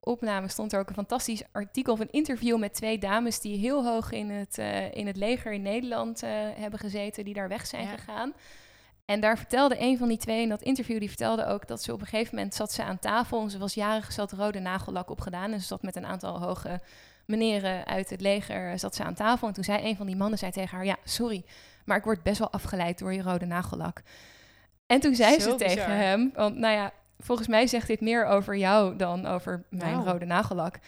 opnamen, 0.00 0.50
stond 0.50 0.72
er 0.72 0.80
ook 0.80 0.88
een 0.88 0.94
fantastisch 0.94 1.42
artikel 1.52 1.92
of 1.92 2.00
een 2.00 2.10
interview 2.10 2.58
met 2.58 2.74
twee 2.74 2.98
dames 2.98 3.40
die 3.40 3.58
heel 3.58 3.84
hoog 3.84 4.12
in 4.12 4.30
het, 4.30 4.58
in 4.92 5.06
het 5.06 5.16
leger 5.16 5.52
in 5.52 5.62
Nederland 5.62 6.20
hebben 6.54 6.78
gezeten, 6.78 7.24
die 7.24 7.34
daar 7.34 7.48
weg 7.48 7.66
zijn 7.66 7.86
gegaan. 7.86 8.32
En 9.04 9.20
daar 9.20 9.38
vertelde 9.38 9.76
een 9.78 9.98
van 9.98 10.08
die 10.08 10.18
twee 10.18 10.42
in 10.42 10.48
dat 10.48 10.62
interview, 10.62 10.98
die 10.98 11.08
vertelde 11.08 11.46
ook 11.46 11.68
dat 11.68 11.82
ze 11.82 11.92
op 11.92 12.00
een 12.00 12.06
gegeven 12.06 12.34
moment 12.34 12.54
zat 12.54 12.72
ze 12.72 12.84
aan 12.84 12.98
tafel 12.98 13.42
en 13.42 13.50
ze 13.50 13.58
was 13.58 13.74
jarig, 13.74 14.12
ze 14.12 14.20
had 14.20 14.32
rode 14.32 14.58
nagellak 14.58 15.10
opgedaan 15.10 15.52
en 15.52 15.60
ze 15.60 15.66
zat 15.66 15.82
met 15.82 15.96
een 15.96 16.06
aantal 16.06 16.40
hoge 16.40 16.80
meneren 17.26 17.86
uit 17.86 18.10
het 18.10 18.20
leger, 18.20 18.78
zat 18.78 18.94
ze 18.94 19.04
aan 19.04 19.14
tafel. 19.14 19.48
En 19.48 19.54
toen 19.54 19.64
zei 19.64 19.84
een 19.84 19.96
van 19.96 20.06
die 20.06 20.16
mannen 20.16 20.38
zei 20.38 20.52
tegen 20.52 20.76
haar, 20.76 20.86
ja, 20.86 20.96
sorry, 21.04 21.44
maar 21.84 21.96
ik 21.96 22.04
word 22.04 22.22
best 22.22 22.38
wel 22.38 22.50
afgeleid 22.50 22.98
door 22.98 23.12
je 23.12 23.22
rode 23.22 23.46
nagellak. 23.46 24.02
En 24.90 25.00
toen 25.00 25.14
zei 25.14 25.40
ze 25.40 25.54
tegen 25.54 25.96
hem, 25.96 26.30
want 26.34 26.56
nou 26.56 26.74
ja, 26.74 26.92
volgens 27.18 27.48
mij 27.48 27.66
zegt 27.66 27.86
dit 27.86 28.00
meer 28.00 28.24
over 28.24 28.56
jou 28.56 28.96
dan 28.96 29.26
over 29.26 29.64
mijn 29.68 29.92
nou. 29.94 30.08
rode 30.08 30.24
nagellak. 30.24 30.78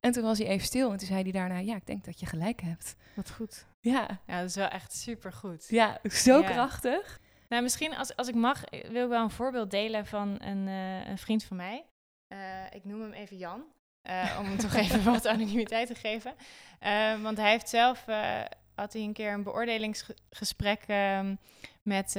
En 0.00 0.12
toen 0.12 0.22
was 0.22 0.38
hij 0.38 0.46
even 0.46 0.66
stil 0.66 0.90
en 0.90 0.96
toen 0.96 1.06
zei 1.06 1.22
hij 1.22 1.32
daarna, 1.32 1.58
ja, 1.58 1.76
ik 1.76 1.86
denk 1.86 2.04
dat 2.04 2.20
je 2.20 2.26
gelijk 2.26 2.60
hebt. 2.60 2.96
Wat 3.14 3.30
goed. 3.30 3.66
Ja. 3.80 4.20
Ja, 4.26 4.40
dat 4.40 4.48
is 4.48 4.54
wel 4.54 4.68
echt 4.68 4.94
super 4.94 5.32
goed. 5.32 5.66
Ja, 5.68 6.00
zo 6.10 6.42
krachtig. 6.42 7.20
Nou, 7.48 7.62
misschien 7.62 7.96
als, 7.96 8.16
als 8.16 8.28
ik 8.28 8.34
mag, 8.34 8.64
eh, 8.64 8.90
wil 8.90 9.02
ik 9.02 9.08
wel 9.08 9.22
een 9.22 9.30
voorbeeld 9.30 9.70
delen 9.70 10.06
van 10.06 10.36
een, 10.40 10.66
uh, 10.66 11.06
een 11.06 11.18
vriend 11.18 11.44
van 11.44 11.56
mij. 11.56 11.84
Uh, 12.32 12.38
ik 12.70 12.84
noem 12.84 13.00
hem 13.00 13.12
even 13.12 13.36
Jan, 13.36 13.64
uh, 14.08 14.36
om 14.40 14.46
hem 14.46 14.58
toch 14.58 14.74
even 14.82 15.04
wat 15.04 15.26
anonimiteit 15.26 15.86
te 15.86 15.94
geven. 15.94 16.34
want 17.22 17.36
hij 17.36 17.50
heeft 17.50 17.68
zelf, 17.68 18.04
had 18.74 18.92
hij 18.92 19.02
een 19.02 19.12
keer 19.12 19.32
een 19.32 19.42
beoordelingsgesprek 19.42 20.82
ehm, 20.86 21.34
met, 21.82 22.16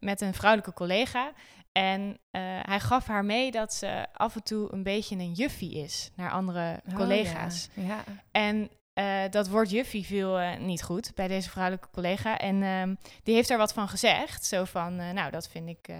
met 0.00 0.20
een 0.20 0.34
vrouwelijke 0.34 0.72
collega. 0.72 1.32
En 1.72 2.18
hij 2.62 2.80
gaf 2.80 3.06
haar 3.06 3.24
mee 3.24 3.50
dat 3.50 3.74
ze 3.74 4.06
af 4.12 4.34
en 4.34 4.42
toe 4.42 4.72
een 4.72 4.82
beetje 4.82 5.16
een 5.16 5.32
juffie 5.32 5.74
is 5.74 6.10
naar 6.14 6.30
andere 6.30 6.80
oh, 6.88 6.94
collega's. 6.94 7.68
Ja. 7.74 7.82
ja. 7.84 8.04
En 8.30 8.70
uh, 8.94 9.22
dat 9.30 9.48
woord 9.48 9.70
juffie 9.70 10.04
viel 10.04 10.40
uh, 10.40 10.56
niet 10.56 10.82
goed 10.82 11.12
bij 11.14 11.28
deze 11.28 11.50
vrouwelijke 11.50 11.88
collega. 11.92 12.38
En 12.38 12.62
um, 12.62 12.98
die 13.22 13.34
heeft 13.34 13.48
daar 13.48 13.58
wat 13.58 13.72
van 13.72 13.88
gezegd. 13.88 14.44
Zo 14.44 14.64
van, 14.64 15.00
uh, 15.00 15.10
nou, 15.10 15.30
dat 15.30 15.48
vind 15.48 15.68
ik 15.68 15.94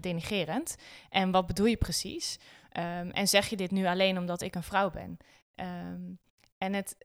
denigerend. 0.00 0.76
En 1.08 1.30
wat 1.30 1.46
bedoel 1.46 1.66
je 1.66 1.76
precies? 1.76 2.38
Um, 2.72 3.10
en 3.10 3.28
zeg 3.28 3.46
je 3.46 3.56
dit 3.56 3.70
nu 3.70 3.86
alleen 3.86 4.18
omdat 4.18 4.40
ik 4.40 4.54
een 4.54 4.62
vrouw 4.62 4.90
ben? 4.90 5.18
Um, 5.54 6.18
en 6.60 6.72
het, 6.72 6.96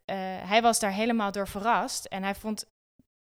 hij 0.46 0.62
was 0.62 0.80
daar 0.80 0.92
helemaal 0.92 1.32
door 1.32 1.48
verrast. 1.48 2.06
En 2.06 2.24
hij 2.24 2.36
vond, 2.36 2.66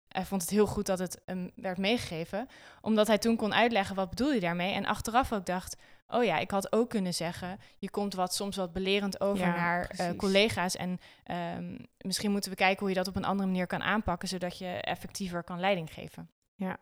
hij 0.08 0.26
vond 0.26 0.42
het 0.42 0.52
heel 0.52 0.68
goed 0.68 0.86
dat 0.86 1.00
het 1.00 1.22
hem 1.26 1.52
werd 1.56 1.78
meegegeven. 1.78 2.48
Omdat 2.82 3.08
hij 3.08 3.18
toen 3.18 3.36
kon 3.36 3.54
uitleggen 3.54 3.96
wat 3.96 4.10
bedoel 4.10 4.32
je 4.32 4.40
daarmee. 4.40 4.74
En 4.74 4.86
achteraf 4.86 5.34
ook 5.34 5.46
dacht, 5.46 5.78
oh 6.08 6.24
ja, 6.24 6.38
ik 6.38 6.52
had 6.52 6.72
ook 6.72 6.90
kunnen 6.90 7.14
zeggen, 7.14 7.60
je 7.78 7.90
komt 7.90 8.14
wat 8.14 8.34
soms 8.34 8.56
wat 8.56 8.74
belerend 8.74 9.22
over 9.22 9.48
naar 9.48 9.92
uh, 10.00 10.10
collega's 10.18 10.76
en 10.76 11.00
um, 11.58 11.88
misschien 11.98 12.32
moeten 12.32 12.52
we 12.52 12.58
kijken 12.58 12.80
hoe 12.80 12.90
je 12.90 12.96
dat 12.96 13.08
op 13.08 13.16
een 13.16 13.26
andere 13.26 13.50
manier 13.50 13.68
kan 13.68 13.84
aanpakken, 13.84 14.28
zodat 14.28 14.58
je 14.58 14.68
effectiever 14.68 15.44
kan 15.44 15.60
leiding 15.60 15.94
geven. 15.94 16.30
Ja. 16.56 16.78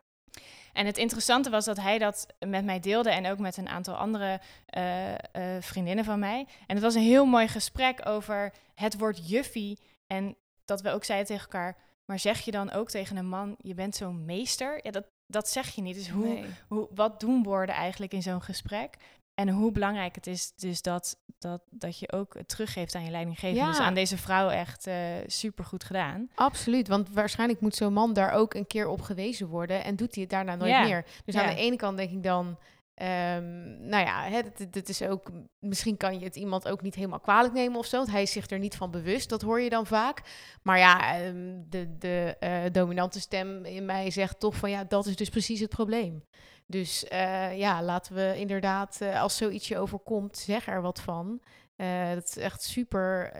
En 0.73 0.85
het 0.85 0.97
interessante 0.97 1.49
was 1.49 1.65
dat 1.65 1.77
hij 1.77 1.97
dat 1.97 2.27
met 2.39 2.65
mij 2.65 2.79
deelde 2.79 3.09
en 3.09 3.27
ook 3.27 3.39
met 3.39 3.57
een 3.57 3.69
aantal 3.69 3.95
andere 3.95 4.39
uh, 4.77 5.11
uh, 5.11 5.15
vriendinnen 5.59 6.05
van 6.05 6.19
mij. 6.19 6.47
En 6.67 6.75
het 6.75 6.83
was 6.83 6.95
een 6.95 7.01
heel 7.01 7.25
mooi 7.25 7.47
gesprek 7.47 8.07
over 8.07 8.53
het 8.75 8.97
woord 8.97 9.29
juffie 9.29 9.79
en 10.07 10.35
dat 10.65 10.81
we 10.81 10.89
ook 10.89 11.03
zeiden 11.03 11.27
tegen 11.27 11.43
elkaar, 11.43 11.77
maar 12.05 12.19
zeg 12.19 12.39
je 12.39 12.51
dan 12.51 12.71
ook 12.71 12.89
tegen 12.89 13.17
een 13.17 13.29
man, 13.29 13.55
je 13.57 13.73
bent 13.73 13.95
zo'n 13.95 14.25
meester? 14.25 14.79
Ja, 14.81 14.91
dat, 14.91 15.05
dat 15.27 15.49
zeg 15.49 15.69
je 15.69 15.81
niet. 15.81 15.95
Dus 15.95 16.09
hoe, 16.09 16.45
hoe, 16.67 16.87
wat 16.91 17.19
doen 17.19 17.43
woorden 17.43 17.75
eigenlijk 17.75 18.13
in 18.13 18.21
zo'n 18.21 18.41
gesprek? 18.41 18.97
En 19.35 19.49
hoe 19.49 19.71
belangrijk 19.71 20.15
het 20.15 20.27
is 20.27 20.53
dus 20.55 20.81
dat, 20.81 21.17
dat, 21.39 21.61
dat 21.69 21.99
je 21.99 22.11
ook 22.11 22.33
het 22.33 22.47
teruggeeft 22.47 22.95
aan 22.95 23.03
je 23.03 23.11
leidinggevende. 23.11 23.67
Dus 23.67 23.79
aan 23.79 23.93
deze 23.93 24.17
vrouw 24.17 24.49
echt 24.49 24.87
uh, 24.87 24.95
super 25.25 25.65
goed 25.65 25.83
gedaan. 25.83 26.29
Absoluut, 26.35 26.87
want 26.87 27.09
waarschijnlijk 27.09 27.61
moet 27.61 27.75
zo'n 27.75 27.93
man 27.93 28.13
daar 28.13 28.31
ook 28.31 28.53
een 28.53 28.67
keer 28.67 28.87
op 28.87 29.01
gewezen 29.01 29.47
worden. 29.47 29.83
En 29.83 29.95
doet 29.95 30.13
hij 30.13 30.21
het 30.23 30.31
daarna 30.31 30.55
nooit 30.55 30.81
meer. 30.83 31.05
Dus 31.25 31.35
aan 31.35 31.55
de 31.55 31.61
ene 31.61 31.75
kant 31.75 31.97
denk 31.97 32.11
ik 32.11 32.23
dan... 32.23 32.57
Um, 33.01 33.87
nou 33.87 34.05
ja, 34.05 34.29
het, 34.71 34.89
is 34.89 35.01
ook, 35.01 35.31
misschien 35.59 35.97
kan 35.97 36.19
je 36.19 36.25
het 36.25 36.35
iemand 36.35 36.67
ook 36.67 36.81
niet 36.81 36.95
helemaal 36.95 37.19
kwalijk 37.19 37.53
nemen 37.53 37.79
of 37.79 37.85
zo. 37.85 37.97
Want 37.97 38.11
hij 38.11 38.21
is 38.21 38.31
zich 38.31 38.49
er 38.49 38.59
niet 38.59 38.75
van 38.75 38.91
bewust, 38.91 39.29
dat 39.29 39.41
hoor 39.41 39.61
je 39.61 39.69
dan 39.69 39.85
vaak. 39.85 40.21
Maar 40.61 40.77
ja, 40.77 41.15
ehm, 41.15 41.35
de, 41.69 41.97
de 41.97 42.35
uh, 42.39 42.57
dominante 42.71 43.19
stem 43.19 43.65
in 43.65 43.85
mij 43.85 44.11
zegt 44.11 44.39
toch 44.39 44.55
van 44.55 44.69
ja, 44.69 44.83
dat 44.83 45.05
is 45.05 45.15
dus 45.15 45.29
precies 45.29 45.59
het 45.59 45.69
probleem. 45.69 46.23
Dus 46.65 47.05
uh, 47.11 47.57
ja, 47.57 47.83
laten 47.83 48.15
we 48.15 48.33
inderdaad, 48.37 48.99
uh, 49.01 49.21
als 49.21 49.37
zoiets 49.37 49.67
je 49.67 49.77
overkomt, 49.77 50.37
zeg 50.37 50.67
er 50.67 50.81
wat 50.81 51.01
van. 51.01 51.39
Uh, 51.77 52.13
dat 52.13 52.23
is 52.23 52.37
echt 52.37 52.63
super 52.63 53.31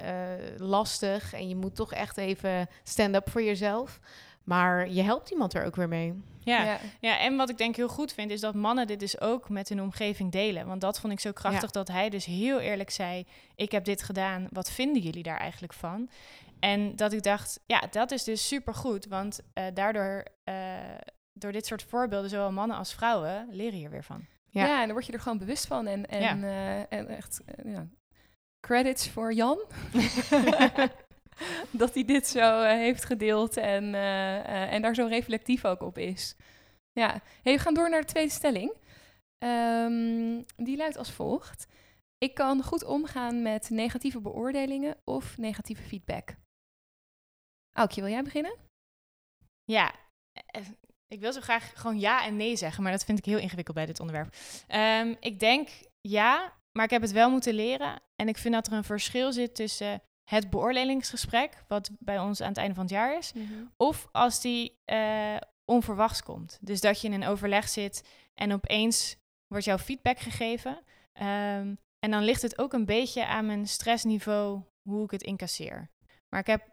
lastig 0.57 1.33
en 1.33 1.49
je 1.49 1.55
moet 1.55 1.75
toch 1.75 1.93
echt 1.93 2.17
even 2.17 2.67
stand 2.83 3.15
up 3.15 3.29
voor 3.29 3.43
jezelf. 3.43 3.99
Maar 4.43 4.89
je 4.89 5.01
helpt 5.01 5.29
iemand 5.29 5.53
er 5.53 5.65
ook 5.65 5.75
weer 5.75 5.87
mee. 5.87 6.21
Ja. 6.39 6.63
ja. 6.63 6.79
Ja. 6.99 7.19
en 7.19 7.35
wat 7.35 7.49
ik 7.49 7.57
denk 7.57 7.75
heel 7.75 7.87
goed 7.87 8.13
vind, 8.13 8.31
is 8.31 8.41
dat 8.41 8.53
mannen 8.53 8.87
dit 8.87 8.99
dus 8.99 9.21
ook 9.21 9.49
met 9.49 9.69
hun 9.69 9.81
omgeving 9.81 10.31
delen. 10.31 10.67
Want 10.67 10.81
dat 10.81 10.99
vond 10.99 11.13
ik 11.13 11.19
zo 11.19 11.31
krachtig, 11.31 11.71
dat 11.71 11.87
hij 11.87 12.09
dus 12.09 12.25
heel 12.25 12.59
eerlijk 12.59 12.89
zei... 12.89 13.25
ik 13.55 13.71
heb 13.71 13.85
dit 13.85 14.03
gedaan, 14.03 14.47
wat 14.51 14.71
vinden 14.71 15.01
jullie 15.01 15.23
daar 15.23 15.37
eigenlijk 15.37 15.73
van? 15.73 16.09
En 16.59 16.95
dat 16.95 17.13
ik 17.13 17.23
dacht, 17.23 17.59
ja, 17.65 17.83
dat 17.91 18.11
is 18.11 18.23
dus 18.23 18.47
supergoed. 18.47 19.07
Want 19.07 19.39
uh, 19.53 19.65
daardoor, 19.73 20.25
uh, 20.45 20.55
door 21.33 21.51
dit 21.51 21.65
soort 21.65 21.83
voorbeelden, 21.83 22.29
zowel 22.29 22.51
mannen 22.51 22.77
als 22.77 22.93
vrouwen, 22.93 23.47
leren 23.51 23.77
hier 23.77 23.89
weer 23.89 24.03
van. 24.03 24.25
Ja. 24.49 24.65
ja, 24.65 24.79
en 24.79 24.83
dan 24.83 24.91
word 24.91 25.05
je 25.05 25.11
er 25.11 25.19
gewoon 25.19 25.37
bewust 25.37 25.67
van. 25.67 25.87
En, 25.87 26.05
en, 26.05 26.43
uh, 26.43 26.93
en 26.93 27.07
echt, 27.07 27.41
ja. 27.63 27.87
credits 28.59 29.09
voor 29.09 29.33
Jan. 29.33 29.65
dat 31.71 31.93
hij 31.93 32.05
dit 32.05 32.27
zo 32.27 32.61
heeft 32.61 33.05
gedeeld 33.05 33.57
en, 33.57 33.95
en 34.69 34.81
daar 34.81 34.95
zo 34.95 35.05
reflectief 35.05 35.65
ook 35.65 35.81
op 35.81 35.97
is. 35.97 36.35
Ja, 36.91 37.21
hey, 37.43 37.53
we 37.53 37.59
gaan 37.59 37.73
door 37.73 37.89
naar 37.89 38.01
de 38.01 38.07
tweede 38.07 38.31
stelling. 38.31 38.73
Um, 39.43 40.45
die 40.55 40.77
luidt 40.77 40.97
als 40.97 41.11
volgt. 41.11 41.67
Ik 42.17 42.33
kan 42.33 42.63
goed 42.63 42.83
omgaan 42.83 43.41
met 43.41 43.69
negatieve 43.69 44.21
beoordelingen 44.21 44.97
of 45.03 45.37
negatieve 45.37 45.83
feedback. 45.83 46.35
Aukje, 47.77 48.01
wil 48.01 48.09
jij 48.09 48.23
beginnen? 48.23 48.55
Ja, 49.63 49.95
eh, 50.31 50.61
eh, 50.61 50.67
ik 51.13 51.19
wil 51.19 51.33
zo 51.33 51.41
graag 51.41 51.71
gewoon 51.75 51.99
ja 51.99 52.25
en 52.25 52.35
nee 52.35 52.55
zeggen, 52.55 52.83
maar 52.83 52.91
dat 52.91 53.03
vind 53.03 53.17
ik 53.17 53.25
heel 53.25 53.37
ingewikkeld 53.37 53.75
bij 53.75 53.85
dit 53.85 53.99
onderwerp. 53.99 54.35
Um, 54.75 55.15
ik 55.19 55.39
denk 55.39 55.69
ja, 56.01 56.53
maar 56.71 56.85
ik 56.85 56.91
heb 56.91 57.01
het 57.01 57.11
wel 57.11 57.29
moeten 57.29 57.53
leren. 57.53 58.01
En 58.15 58.27
ik 58.27 58.37
vind 58.37 58.53
dat 58.53 58.67
er 58.67 58.73
een 58.73 58.83
verschil 58.83 59.33
zit 59.33 59.55
tussen 59.55 60.01
het 60.23 60.49
beoordelingsgesprek, 60.49 61.63
wat 61.67 61.89
bij 61.99 62.19
ons 62.19 62.41
aan 62.41 62.47
het 62.47 62.57
einde 62.57 62.73
van 62.73 62.83
het 62.83 62.93
jaar 62.93 63.17
is, 63.17 63.33
mm 63.33 63.47
-hmm. 63.47 63.73
of 63.77 64.07
als 64.11 64.41
die 64.41 64.81
uh, 64.85 65.37
onverwachts 65.65 66.23
komt. 66.23 66.57
Dus 66.61 66.81
dat 66.81 67.01
je 67.01 67.07
in 67.07 67.13
een 67.13 67.27
overleg 67.27 67.69
zit 67.69 68.07
en 68.33 68.53
opeens 68.53 69.15
wordt 69.47 69.65
jouw 69.65 69.77
feedback 69.77 70.19
gegeven. 70.19 70.77
Um, 71.21 71.77
en 71.99 72.11
dan 72.11 72.23
ligt 72.23 72.41
het 72.41 72.57
ook 72.57 72.73
een 72.73 72.85
beetje 72.85 73.25
aan 73.25 73.45
mijn 73.45 73.67
stressniveau 73.67 74.63
hoe 74.81 75.03
ik 75.03 75.11
het 75.11 75.23
incasseer. 75.23 75.89
Maar 76.29 76.39
ik 76.39 76.47
heb 76.47 76.69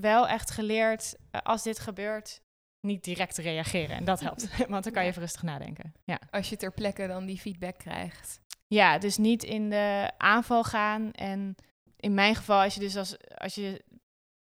wel 0.00 0.28
echt 0.28 0.50
geleerd, 0.50 1.16
uh, 1.32 1.40
als 1.40 1.62
dit 1.62 1.78
gebeurt, 1.78 2.42
niet 2.82 3.04
direct 3.04 3.34
te 3.34 3.42
reageren. 3.42 3.96
En 3.96 4.04
dat 4.04 4.20
helpt, 4.20 4.56
want 4.68 4.84
dan 4.84 4.92
kan 4.92 5.02
je 5.02 5.08
even 5.08 5.22
rustig 5.22 5.42
nadenken. 5.42 5.94
Ja. 6.04 6.20
Als 6.30 6.48
je 6.48 6.56
ter 6.56 6.72
plekke 6.72 7.06
dan 7.06 7.26
die 7.26 7.38
feedback 7.38 7.78
krijgt. 7.78 8.40
Ja, 8.66 8.98
dus 8.98 9.16
niet 9.16 9.42
in 9.42 9.70
de 9.70 10.10
aanval 10.16 10.64
gaan. 10.64 11.12
En 11.12 11.54
in 11.96 12.14
mijn 12.14 12.34
geval, 12.34 12.62
als 12.62 12.74
je 12.74 12.80
dus 12.80 12.96
als, 12.96 13.16
als 13.34 13.54
je 13.54 13.82
een 13.88 14.00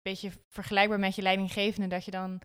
beetje 0.03 0.31
vergelijkbaar 0.49 0.99
met 0.99 1.15
je 1.15 1.23
leidinggevende, 1.23 1.89
dat 1.89 2.05
je 2.05 2.11
dan 2.11 2.41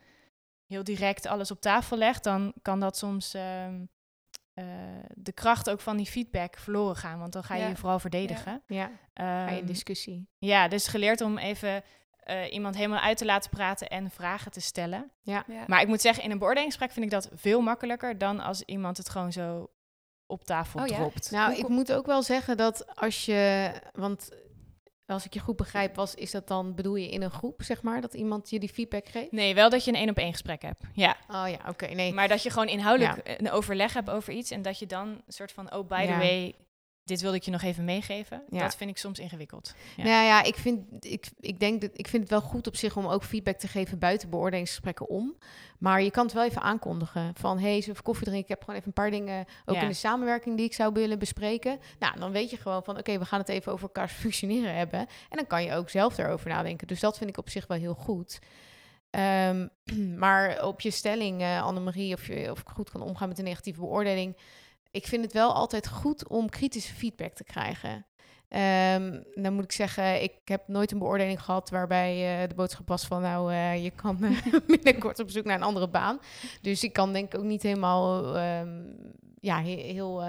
heel 0.65 0.84
direct 0.84 1.25
alles 1.25 1.51
op 1.51 1.62
tafel 1.62 1.98
legt, 1.98 2.24
dan 2.24 2.54
kan 2.62 2.80
dat 2.80 2.98
soms 2.98 3.36
uh, 3.36 3.68
uh, 3.68 4.65
de 5.13 5.32
kracht 5.32 5.70
ook 5.70 5.82
van 5.82 5.98
die 5.98 6.06
feedback 6.06 6.58
verloren 6.58 6.96
gaan. 6.96 7.20
Want 7.20 7.34
dan 7.34 7.44
ga 7.44 7.56
je 7.56 7.62
ja. 7.62 7.68
je 7.68 7.75
vooral 7.75 8.00
verdedigen. 8.00 8.63
Ja, 8.68 8.92
ja. 9.13 9.42
Um, 9.42 9.48
ga 9.48 9.54
je 9.54 9.60
in 9.60 9.65
discussie. 9.65 10.27
Ja, 10.38 10.68
dus 10.68 10.88
geleerd 10.88 11.22
om 11.22 11.38
even 11.38 11.84
uh, 12.25 12.53
iemand 12.53 12.75
helemaal 12.75 13.00
uit 13.00 13.17
te 13.17 13.25
laten 13.25 13.50
praten 13.50 13.88
en 13.88 14.10
vragen 14.10 14.51
te 14.51 14.62
stellen. 14.62 15.12
Ja. 15.22 15.44
ja. 15.48 15.63
Maar 15.67 15.82
ik 15.82 15.88
moet 15.88 16.01
zeggen, 16.01 16.24
in 16.24 16.32
een 16.32 16.38
beoordelingsgesprek 16.38 16.91
vind 16.91 17.05
ik 17.05 17.12
dat 17.12 17.29
veel 17.34 17.62
makkelijker 17.62 18.17
dan 18.17 18.39
als 18.39 18.62
iemand 18.62 18.98
het 18.98 19.10
gewoon 19.10 19.32
zo 19.32 19.70
op 20.27 20.44
tafel 20.44 20.79
oh, 20.79 20.86
dropt. 20.86 21.32
Nou, 21.32 21.55
ik 21.55 21.67
moet 21.67 21.91
ook 21.91 22.05
wel 22.05 22.24
zeggen 22.24 22.58
dat 22.58 22.96
als 22.96 23.25
je, 23.25 23.72
want 23.94 24.29
als 25.05 25.25
ik 25.25 25.34
je 25.34 25.39
goed 25.39 25.55
begrijp, 25.55 25.96
was, 25.96 26.15
is 26.15 26.32
dat 26.32 26.48
dan, 26.48 26.75
bedoel 26.75 26.96
je 26.96 27.10
in 27.10 27.22
een 27.22 27.32
groep, 27.32 27.63
zeg 27.63 27.82
maar, 27.82 28.01
dat 28.01 28.13
iemand 28.13 28.50
je 28.50 28.60
die 28.60 28.70
feedback 28.70 29.08
geeft? 29.08 29.32
Nee, 29.32 29.55
wel 29.55 29.70
dat 29.70 29.84
je 29.84 29.91
een 29.91 29.98
één 29.98 30.10
op 30.10 30.17
één 30.17 30.32
gesprek 30.32 30.62
hebt. 30.62 30.84
Ja. 30.94 31.17
Oh 31.27 31.46
ja, 31.48 31.70
oké. 31.70 31.86
nee. 31.86 32.13
Maar 32.13 32.27
dat 32.27 32.44
je 32.44 32.50
gewoon 32.50 32.67
inhoudelijk 32.67 33.27
ja. 33.27 33.39
een 33.39 33.51
overleg 33.51 33.94
hebt 33.94 34.10
over 34.10 34.34
iets 34.34 34.51
en 34.51 34.61
dat 34.61 34.79
je 34.79 34.85
dan 34.85 35.07
een 35.07 35.24
soort 35.27 35.51
van, 35.51 35.74
oh, 35.74 35.88
by 35.88 36.05
the 36.05 36.11
ja. 36.11 36.18
way, 36.18 36.55
dit 37.05 37.22
wilde 37.22 37.37
ik 37.37 37.44
je 37.44 37.51
nog 37.51 37.61
even 37.61 37.85
meegeven. 37.85 38.44
Ja. 38.50 38.59
Dat 38.59 38.75
vind 38.75 38.89
ik 38.89 38.98
soms 38.98 39.20
ingewikkeld. 39.20 39.74
Ja. 39.96 40.03
Nou 40.03 40.25
ja, 40.25 40.44
ik 40.44 40.55
vind, 40.55 41.05
ik, 41.05 41.27
ik 41.39 41.59
denk 41.59 41.81
dat 41.81 41.89
ik 41.94 42.07
vind 42.07 42.22
het 42.22 42.31
wel 42.31 42.41
goed 42.41 42.68
op 42.68 42.75
zich 42.75 42.98
om 42.98 43.05
ook 43.05 43.24
feedback 43.24 43.57
te 43.57 43.68
geven 43.68 44.00
buiten 44.00 44.29
beoordelingsgesprekken 44.29 45.09
om. 45.09 45.35
Maar 45.77 46.01
je 46.01 46.11
kan 46.11 46.25
het 46.25 46.33
wel 46.33 46.44
even 46.44 46.61
aankondigen 46.61 47.33
van 47.35 47.59
hey, 47.59 47.81
zullen 47.81 47.98
we 47.98 48.03
koffie 48.03 48.25
drinken? 48.25 48.44
Ik 48.44 48.50
heb 48.50 48.59
gewoon 48.59 48.75
even 48.75 48.87
een 48.87 49.03
paar 49.03 49.11
dingen 49.11 49.46
ook 49.65 49.75
ja. 49.75 49.81
in 49.81 49.87
de 49.87 49.94
samenwerking 49.94 50.57
die 50.57 50.65
ik 50.65 50.74
zou 50.74 50.94
willen 50.94 51.20
bespreken. 51.20 51.79
Nou, 52.00 52.20
dan 52.20 52.31
weet 52.31 52.50
je 52.50 52.57
gewoon 52.57 52.83
van 52.83 52.94
oké, 52.98 53.09
okay, 53.09 53.20
we 53.20 53.25
gaan 53.25 53.39
het 53.39 53.50
even 53.50 53.72
over 53.72 53.85
elkaar 53.85 54.09
functioneren 54.24 54.75
hebben. 54.75 55.00
En 55.00 55.37
dan 55.37 55.48
kan 55.48 55.63
je 55.63 55.74
ook 55.74 55.89
zelf 55.89 56.18
erover 56.18 56.50
nadenken. 56.50 56.87
Dus 56.87 57.00
dat 57.00 57.18
vind 57.18 57.29
ik 57.29 57.37
op 57.37 57.50
zich 57.50 57.68
wel 57.68 57.77
heel 57.77 57.94
goed. 57.94 58.39
Um, 59.50 59.70
maar 60.24 60.65
op 60.65 60.81
je 60.81 60.91
stelling, 60.91 61.41
uh, 61.41 61.63
Annemarie, 61.63 62.13
of, 62.13 62.27
je, 62.27 62.51
of 62.51 62.59
ik 62.59 62.68
goed 62.68 62.89
kan 62.89 63.01
omgaan 63.01 63.27
met 63.27 63.37
een 63.37 63.44
negatieve 63.44 63.79
beoordeling 63.79 64.35
ik 64.96 65.08
vind 65.08 65.24
het 65.24 65.34
wel 65.34 65.53
altijd 65.53 65.88
goed 65.88 66.27
om 66.27 66.50
kritische 66.50 66.94
feedback 66.94 67.34
te 67.34 67.44
krijgen. 67.44 68.05
Um, 68.50 69.24
dan 69.34 69.53
moet 69.53 69.64
ik 69.64 69.72
zeggen, 69.72 70.24
ik 70.24 70.34
heb 70.46 70.68
nooit 70.68 70.92
een 70.92 71.00
beoordeling 71.00 71.42
gehad 71.42 71.70
waarbij 71.70 72.42
uh, 72.42 72.50
de 72.50 72.55
boodschap 72.55 72.88
was 72.88 73.05
van 73.05 73.22
nou, 73.22 73.51
uh, 73.51 73.84
je 73.84 73.92
kan 73.92 74.18
uh, 74.22 74.38
binnenkort 74.68 75.20
op 75.20 75.29
zoek 75.29 75.46
naar 75.46 75.55
een 75.55 75.64
andere 75.64 75.90
baan. 75.90 76.20
Dus 76.62 76.84
ik 76.84 76.94
kan 76.94 77.14
denk 77.14 77.34
ik 77.34 77.40
ook 77.40 77.46
niet 77.46 77.64
helemaal 77.64 78.38
um, 78.38 78.96
ja, 79.46 79.60
heel, 79.62 80.24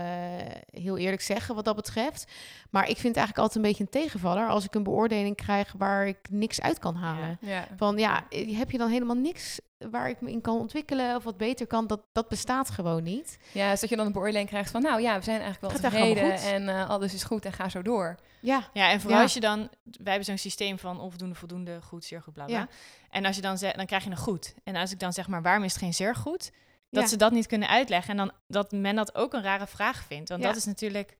heel 0.70 0.98
eerlijk 0.98 1.22
zeggen 1.22 1.55
wat 1.55 1.64
dat 1.64 1.76
betreft. 1.76 2.33
Maar 2.70 2.83
ik 2.83 2.96
vind 2.96 3.14
het 3.14 3.16
eigenlijk 3.16 3.38
altijd 3.38 3.57
een 3.57 3.70
beetje 3.70 3.85
een 3.85 4.02
tegenvaller 4.02 4.48
als 4.48 4.64
ik 4.64 4.74
een 4.74 4.83
beoordeling 4.83 5.37
krijg 5.37 5.74
waar 5.79 6.07
ik 6.07 6.18
niks 6.31 6.61
uit 6.61 6.79
kan 6.79 6.94
halen. 6.94 7.38
Ja, 7.40 7.48
ja. 7.50 7.66
Van 7.76 7.98
ja, 7.98 8.26
heb 8.31 8.70
je 8.70 8.79
dan 8.79 8.90
helemaal 8.90 9.16
niks 9.16 9.61
waar 9.79 10.09
ik 10.09 10.20
me 10.20 10.31
in 10.31 10.40
kan 10.40 10.59
ontwikkelen 10.59 11.16
of 11.16 11.24
wat 11.24 11.37
beter 11.37 11.66
kan, 11.66 11.87
dat, 11.87 12.00
dat 12.12 12.29
bestaat 12.29 12.70
gewoon 12.70 13.02
niet. 13.02 13.38
Ja, 13.52 13.70
dus 13.70 13.81
dat 13.81 13.90
je 13.90 13.96
dan 13.96 14.07
een 14.07 14.12
beoordeling 14.12 14.48
krijgt 14.48 14.70
van, 14.70 14.83
nou 14.83 15.00
ja, 15.00 15.18
we 15.18 15.24
zijn 15.24 15.40
eigenlijk 15.40 15.72
wel 15.72 15.90
tevreden 15.90 16.33
en 16.33 16.62
uh, 16.62 16.88
alles 16.88 17.14
is 17.14 17.24
goed 17.24 17.44
en 17.44 17.52
ga 17.52 17.68
zo 17.68 17.83
door. 17.83 18.16
Ja, 18.40 18.68
ja 18.72 18.90
en 18.90 19.00
vooral 19.00 19.18
ja. 19.18 19.22
als 19.22 19.35
je 19.35 19.40
dan, 19.40 19.59
wij 19.83 20.12
hebben 20.12 20.24
zo'n 20.24 20.38
systeem 20.38 20.79
van 20.79 21.00
onvoldoende, 21.00 21.35
voldoende, 21.35 21.83
goed, 21.83 22.05
zeer 22.05 22.22
goed, 22.22 22.33
bla 22.33 22.44
bla. 22.44 22.59
Ja. 22.59 22.68
En 23.11 23.24
als 23.24 23.37
je 23.37 23.42
dan 23.42 23.59
zegt, 23.59 23.76
dan 23.76 23.87
krijg 23.87 24.05
je 24.05 24.11
een 24.11 24.16
goed. 24.16 24.55
En 24.64 24.76
als 24.76 24.92
ik 24.92 24.98
dan 24.98 25.12
zeg 25.12 25.29
maar, 25.29 25.42
waarom 25.42 25.64
is 25.64 25.72
het 25.72 25.83
geen 25.83 25.94
zeer 25.94 26.14
goed? 26.14 26.50
Dat 26.90 27.03
ja. 27.03 27.09
ze 27.09 27.16
dat 27.16 27.33
niet 27.33 27.46
kunnen 27.46 27.68
uitleggen 27.68 28.11
en 28.11 28.16
dan 28.16 28.33
dat 28.46 28.72
men 28.72 28.96
dat 28.96 29.14
ook 29.14 29.33
een 29.33 29.42
rare 29.42 29.66
vraag 29.66 30.05
vindt. 30.05 30.29
Want 30.29 30.42
dat 30.42 30.57
is 30.57 30.64
natuurlijk, 30.64 31.16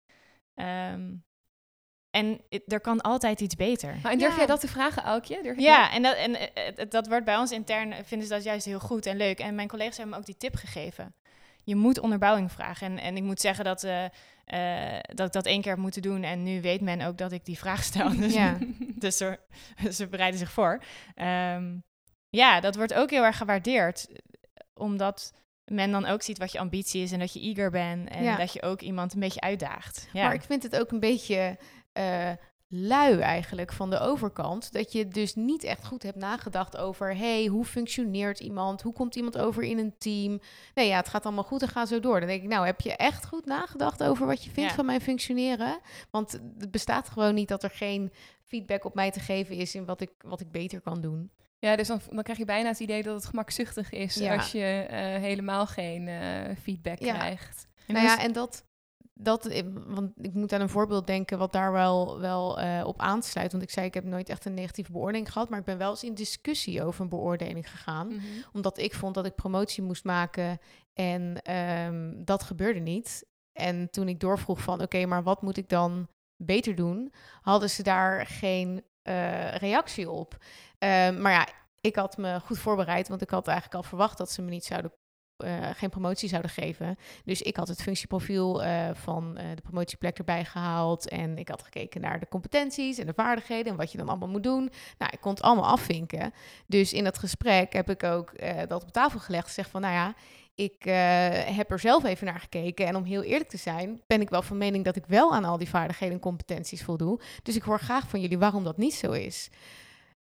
um, 0.55 1.25
en 2.11 2.41
er 2.67 2.81
kan 2.81 3.01
altijd 3.01 3.41
iets 3.41 3.55
beter. 3.55 3.99
Maar 4.03 4.13
en 4.13 4.19
durf 4.19 4.31
ja. 4.31 4.37
jij 4.37 4.47
dat 4.47 4.61
te 4.61 4.69
vragen, 4.69 5.03
Aukje? 5.03 5.55
ja, 5.57 5.93
en, 5.93 6.03
dat, 6.03 6.17
en 6.17 6.31
uh, 6.31 6.87
dat 6.89 7.09
wordt 7.09 7.25
bij 7.25 7.37
ons 7.37 7.53
intern, 7.53 7.95
vinden 8.05 8.27
ze 8.27 8.35
dat 8.35 8.45
juist 8.45 8.67
heel 8.67 8.81
goed 8.81 9.07
en 9.07 9.17
leuk. 9.17 9.39
En 9.39 9.55
mijn 9.55 9.69
collega's 9.69 9.97
hebben 9.97 10.15
me 10.15 10.21
ook 10.21 10.27
die 10.27 10.37
tip 10.37 10.55
gegeven. 10.55 11.15
Je 11.65 11.77
moet 11.77 11.99
onderbouwing 11.99 12.53
vragen. 12.53 12.87
En, 12.87 12.99
en 12.99 13.17
ik 13.17 13.23
moet 13.23 13.41
zeggen 13.41 13.65
dat, 13.65 13.85
uh, 13.85 14.05
uh, 14.47 14.99
dat 15.15 15.27
ik 15.27 15.33
dat 15.33 15.47
één 15.47 15.61
keer 15.61 15.73
heb 15.73 15.81
moeten 15.81 16.03
doen. 16.03 16.23
En 16.23 16.43
nu 16.43 16.61
weet 16.61 16.81
men 16.81 17.01
ook 17.01 17.19
dat 17.19 17.33
ik 17.33 17.45
die 17.45 17.59
vraag 17.59 17.83
stel. 17.83 18.17
Dus, 18.19 18.35
ja. 18.35 18.59
dus 19.05 19.21
er, 19.21 19.41
ze 19.91 20.09
bereiden 20.09 20.39
zich 20.39 20.51
voor. 20.51 20.83
Um, 21.17 21.85
ja, 22.29 22.61
dat 22.61 22.77
wordt 22.77 22.95
ook 22.95 23.11
heel 23.11 23.25
erg 23.25 23.37
gewaardeerd. 23.37 24.07
Omdat 24.75 25.33
men 25.67 25.91
dan 25.91 26.07
ook 26.07 26.23
ziet 26.23 26.39
wat 26.39 26.53
je 26.53 26.59
ambitie 26.59 27.03
is 27.03 27.13
en 27.13 27.19
dat 27.19 27.33
je 27.33 27.41
eager 27.41 27.71
bent. 27.71 28.09
En 28.09 28.23
ja. 28.23 28.37
dat 28.37 28.53
je 28.53 28.63
ook 28.63 28.81
iemand 28.81 29.15
een 29.15 29.21
beetje 29.21 29.41
uitdaagt. 29.41 30.09
Ja. 30.13 30.25
Maar 30.25 30.35
ik 30.35 30.43
vind 30.43 30.63
het 30.63 30.81
ook 30.81 30.91
een 30.91 31.01
beetje 31.01 31.59
uh, 31.99 32.31
lui 32.69 33.19
eigenlijk 33.19 33.73
van 33.73 33.91
de 33.91 33.99
overkant. 33.99 34.73
Dat 34.73 34.93
je 34.93 35.09
dus 35.09 35.35
niet 35.35 35.65
echt 35.65 35.87
goed 35.87 36.03
hebt 36.03 36.17
nagedacht 36.17 36.77
over... 36.77 37.17
hey, 37.17 37.47
hoe 37.47 37.65
functioneert 37.65 38.41
iemand? 38.41 38.83
Hoe 38.83 38.93
komt 38.93 39.17
iemand 39.17 39.39
over 39.39 39.63
in 39.63 39.79
een 39.79 39.95
team? 39.99 40.41
Nee, 40.75 40.89
ja, 40.89 40.97
het 40.97 41.09
gaat 41.09 41.25
allemaal 41.25 41.45
goed 41.45 41.63
en 41.63 41.69
ga 41.69 41.87
zo 41.87 42.01
door. 42.01 42.19
Dan 42.19 42.29
denk 42.29 42.43
ik, 42.43 42.49
nou, 42.49 42.67
heb 42.67 42.81
je 42.81 42.97
echt 42.97 43.27
goed 43.27 43.45
nagedacht 43.45 44.03
over 44.03 44.27
wat 44.27 44.45
je 44.45 44.51
vindt 44.51 44.71
ja. 44.71 44.77
van 44.77 44.87
mijn 44.87 45.01
functioneren? 45.01 45.79
Want 46.11 46.33
het 46.59 46.71
bestaat 46.71 47.09
gewoon 47.09 47.35
niet 47.35 47.49
dat 47.49 47.63
er 47.63 47.71
geen 47.71 48.13
feedback 48.45 48.85
op 48.85 48.95
mij 48.95 49.11
te 49.11 49.21
geven 49.21 49.57
is... 49.57 49.75
in 49.75 49.85
wat 49.85 50.01
ik, 50.01 50.13
wat 50.21 50.41
ik 50.41 50.51
beter 50.51 50.81
kan 50.81 51.01
doen. 51.01 51.31
Ja, 51.59 51.77
dus 51.77 51.89
dan, 51.89 52.01
dan 52.11 52.23
krijg 52.23 52.39
je 52.39 52.45
bijna 52.45 52.69
het 52.69 52.81
idee 52.81 53.03
dat 53.03 53.15
het 53.15 53.27
gemakzuchtig 53.27 53.91
is... 53.91 54.15
Ja. 54.15 54.37
als 54.37 54.53
je 54.53 54.87
uh, 54.91 54.97
helemaal 54.97 55.67
geen 55.67 56.07
uh, 56.07 56.57
feedback 56.63 56.99
ja. 56.99 57.15
krijgt. 57.15 57.67
Nou 57.87 58.05
ja, 58.05 58.19
en 58.19 58.33
dat 58.33 58.67
dat, 59.19 59.63
want 59.87 60.13
ik 60.17 60.35
moet 60.35 60.53
aan 60.53 60.61
een 60.61 60.69
voorbeeld 60.69 61.07
denken 61.07 61.39
wat 61.39 61.53
daar 61.53 61.73
wel, 61.73 62.21
wel 62.21 62.61
uh, 62.61 62.83
op 62.87 63.01
aansluit. 63.01 63.53
Want 63.53 63.65
ik 63.65 63.71
zei, 63.71 63.87
ik 63.87 63.95
heb 63.95 64.05
nooit 64.05 64.29
echt 64.29 64.45
een 64.45 64.55
negatieve 64.55 64.93
beoordeling 64.93 65.33
gehad, 65.33 65.49
maar 65.49 65.59
ik 65.59 65.65
ben 65.65 65.79
wel 65.79 65.91
eens 65.91 66.05
in 66.05 66.15
discussie 66.15 66.85
over 66.85 67.01
een 67.01 67.09
beoordeling 67.09 67.71
gegaan. 67.71 68.07
Mm 68.07 68.19
-hmm. 68.19 68.45
Omdat 68.53 68.79
ik 68.79 68.95
vond 68.95 69.15
dat 69.15 69.27
ik 69.27 69.35
promotie 69.35 69.83
moest 69.83 70.05
maken 70.05 70.59
en 70.93 71.53
um, 71.55 72.25
dat 72.25 72.43
gebeurde 72.43 72.81
niet. 72.81 73.27
En 73.53 73.91
toen 73.91 74.09
ik 74.09 74.21
doorvroeg 74.21 74.61
van, 74.61 74.75
oké, 74.75 74.83
okay, 74.83 75.05
maar 75.05 75.23
wat 75.23 75.43
moet 75.43 75.57
ik 75.57 75.69
dan 75.69 76.09
beter 76.37 76.75
doen? 76.75 77.13
Hadden 77.41 77.71
ze 77.71 77.83
daar 77.83 78.27
geen 78.27 78.83
uh, 79.09 79.55
reactie 79.55 80.11
op. 80.11 80.33
Um, 80.79 81.21
maar 81.21 81.33
ja, 81.33 81.49
ik 81.81 81.97
had 81.97 82.17
me 82.17 82.41
goed 82.41 82.59
voorbereid, 82.59 83.09
want 83.09 83.23
ik 83.23 83.31
had 83.31 83.49
eigenlijk 83.49 83.77
al 83.77 83.89
verwacht 83.89 84.19
dat 84.19 84.31
ze 84.31 84.43
me 84.43 84.51
niet 84.51 84.65
zouden 84.65 84.93
uh, 85.45 85.71
geen 85.73 85.91
promotie 85.91 86.29
zouden 86.29 86.51
geven. 86.51 86.97
Dus 87.25 87.43
ik 87.43 87.57
had 87.57 87.69
het 87.69 87.83
functieprofiel 87.83 88.65
uh, 88.65 88.91
van 88.93 89.35
de 89.35 89.63
promotieplek 89.63 90.19
erbij 90.19 90.45
gehaald. 90.45 91.09
En 91.09 91.39
ik 91.39 91.49
had 91.49 91.63
gekeken 91.63 92.01
naar 92.01 92.21
de 92.21 92.29
competenties 92.29 92.99
en 92.99 93.07
de 93.07 93.15
vaardigheden 93.15 93.73
en 93.73 93.79
wat 93.79 93.93
je 93.93 93.99
dan 93.99 94.09
allemaal 94.09 94.29
moet 94.29 94.43
doen. 94.43 94.71
Nou, 94.99 95.13
ik 95.13 95.21
kon 95.21 95.31
het 95.31 95.43
allemaal 95.43 95.71
afvinken. 95.71 96.33
Dus 96.67 96.93
in 96.93 97.05
dat 97.05 97.19
gesprek 97.19 97.73
heb 97.73 97.91
ik 97.91 98.03
ook 98.03 98.33
dat 98.69 98.83
op 98.83 98.93
tafel 98.93 99.19
gelegd. 99.19 99.47
Gezegd 99.47 99.71
van, 99.71 99.81
nou 99.81 99.95
ja, 99.95 100.15
ik 100.57 100.85
heb 101.55 101.71
er 101.71 101.79
zelf 101.79 102.05
even 102.05 102.27
naar 102.27 102.41
gekeken. 102.41 102.87
En 102.87 102.97
om 102.97 103.05
heel 103.05 103.23
eerlijk 103.23 103.51
te 103.51 103.57
zijn, 103.57 104.03
ben 104.07 104.21
ik 104.21 104.31
wel 104.31 104.43
van 104.43 104.59
mening 104.59 104.85
dat 104.85 104.97
ik 104.97 105.07
wel 105.07 105.35
aan 105.35 105.45
al 105.45 105.59
die 105.59 105.69
vaardigheden 105.69 106.15
en 106.15 106.21
competenties 106.21 106.83
voldoe. 106.83 107.21
Dus 107.43 107.57
ik 107.57 107.63
hoor 107.63 107.81
graag 107.81 108.09
van 108.09 108.21
jullie 108.21 108.39
waarom 108.39 108.65
dat 108.65 108.77
niet 108.77 108.95
zo 108.95 109.13
is. 109.13 109.51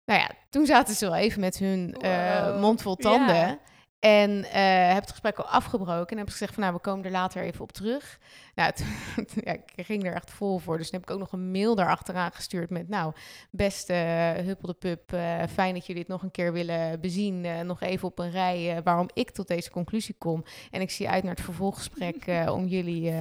Nou 0.05 0.20
ja, 0.20 0.31
toen 0.51 0.66
zaten 0.66 0.94
ze 0.94 1.05
wel 1.05 1.16
even 1.16 1.40
met 1.40 1.59
hun 1.59 1.96
uh, 2.05 2.61
mond 2.61 2.83
vol 2.83 2.96
tanden. 2.96 3.59
En 3.99 4.31
uh, 4.31 4.92
heb 4.92 5.01
het 5.01 5.11
gesprek 5.11 5.38
al 5.38 5.49
afgebroken 5.49 6.11
en 6.11 6.18
heb 6.18 6.29
gezegd 6.29 6.55
van 6.55 6.62
nou, 6.62 6.75
we 6.75 6.81
komen 6.81 7.05
er 7.05 7.11
later 7.11 7.42
even 7.42 7.61
op 7.61 7.72
terug. 7.72 8.18
Nou, 8.57 8.73
ja, 9.45 9.53
ik 9.53 9.87
ging 9.87 10.07
er 10.07 10.14
echt 10.14 10.31
vol 10.31 10.59
voor. 10.59 10.79
Dus 10.79 10.90
heb 10.90 11.03
ik 11.03 11.11
ook 11.11 11.19
nog 11.19 11.33
een 11.33 11.51
mail 11.51 11.75
daarachteraan 11.75 12.33
gestuurd 12.33 12.71
met 12.71 12.88
nou, 12.88 13.12
beste 13.51 13.92
uh, 13.92 14.45
Huppel 14.45 14.69
de 14.69 14.75
Pup, 14.75 15.12
uh, 15.12 15.42
fijn 15.53 15.75
dat 15.75 15.87
jullie 15.87 16.03
dit 16.03 16.12
nog 16.12 16.23
een 16.23 16.31
keer 16.31 16.53
willen 16.53 17.01
bezien. 17.01 17.45
Uh, 17.45 17.61
nog 17.61 17.81
even 17.81 18.09
op 18.09 18.19
een 18.19 18.31
rij 18.31 18.81
waarom 18.85 19.09
ik 19.14 19.31
tot 19.31 19.49
deze 19.49 19.71
conclusie 19.71 20.14
kom. 20.19 20.45
En 20.71 20.81
ik 20.81 20.90
zie 20.90 21.09
uit 21.09 21.23
naar 21.23 21.35
het 21.35 21.45
vervolggesprek 21.45 22.25
om, 22.57 22.66
jullie, 22.66 23.12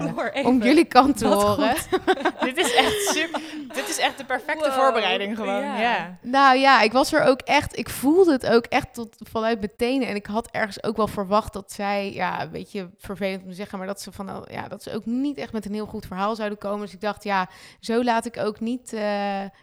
om 0.44 0.64
jullie 0.64 0.86
kant 0.86 1.18
te 1.18 1.28
horen. 1.28 1.76
dit 2.40 2.58
is 2.58 2.76
echt 2.76 3.16
super. 3.16 3.42
Dit 3.74 3.90
is 3.90 3.98
echt 4.00 4.18
de 4.18 4.26
perfecte 4.26 4.72
voorbereiding 4.72 5.36
gewoon. 5.36 5.62
Ja. 5.62 5.80
ja. 5.80 6.18
Nou 6.22 6.58
ja, 6.58 6.82
ik 6.82 6.92
was 6.92 7.14
er 7.14 7.24
ook 7.24 7.42
echt, 7.42 7.78
ik 7.78 7.90
voelde 7.90 8.32
het 8.32 8.48
ook 8.48 8.66
echt 8.66 8.94
tot 8.94 9.16
vanuit 9.30 9.60
mijn 9.60 9.72
tenen. 9.78 10.08
En 10.08 10.16
ik 10.16 10.26
had 10.26 10.50
ergens 10.52 10.84
ook 10.84 10.98
wel 10.98 11.08
verwacht 11.08 11.54
dat 11.54 11.72
zij, 11.72 12.14
ja, 12.14 12.42
een 12.42 12.52
beetje 12.52 12.90
vervelend 12.98 13.44
om 13.44 13.50
te 13.50 13.56
zeggen, 13.56 13.78
maar 13.78 13.88
dat 13.88 14.02
ze 14.02 14.12
van, 14.12 14.46
ja, 14.52 14.68
dat 14.68 14.84
ze 14.84 14.94
ook 14.94 15.06
niet 15.06 15.24
niet 15.26 15.38
echt 15.38 15.54
met 15.54 15.66
een 15.66 15.74
heel 15.74 15.86
goed 15.86 16.06
verhaal 16.06 16.36
zouden 16.36 16.58
komen. 16.58 16.80
Dus 16.80 16.94
ik 16.94 17.02
dacht, 17.02 17.24
ja, 17.24 17.50
zo 17.80 18.04
laat 18.04 18.26
ik 18.26 18.38
ook 18.38 18.60
niet. 18.60 18.94
Uh, 18.94 19.02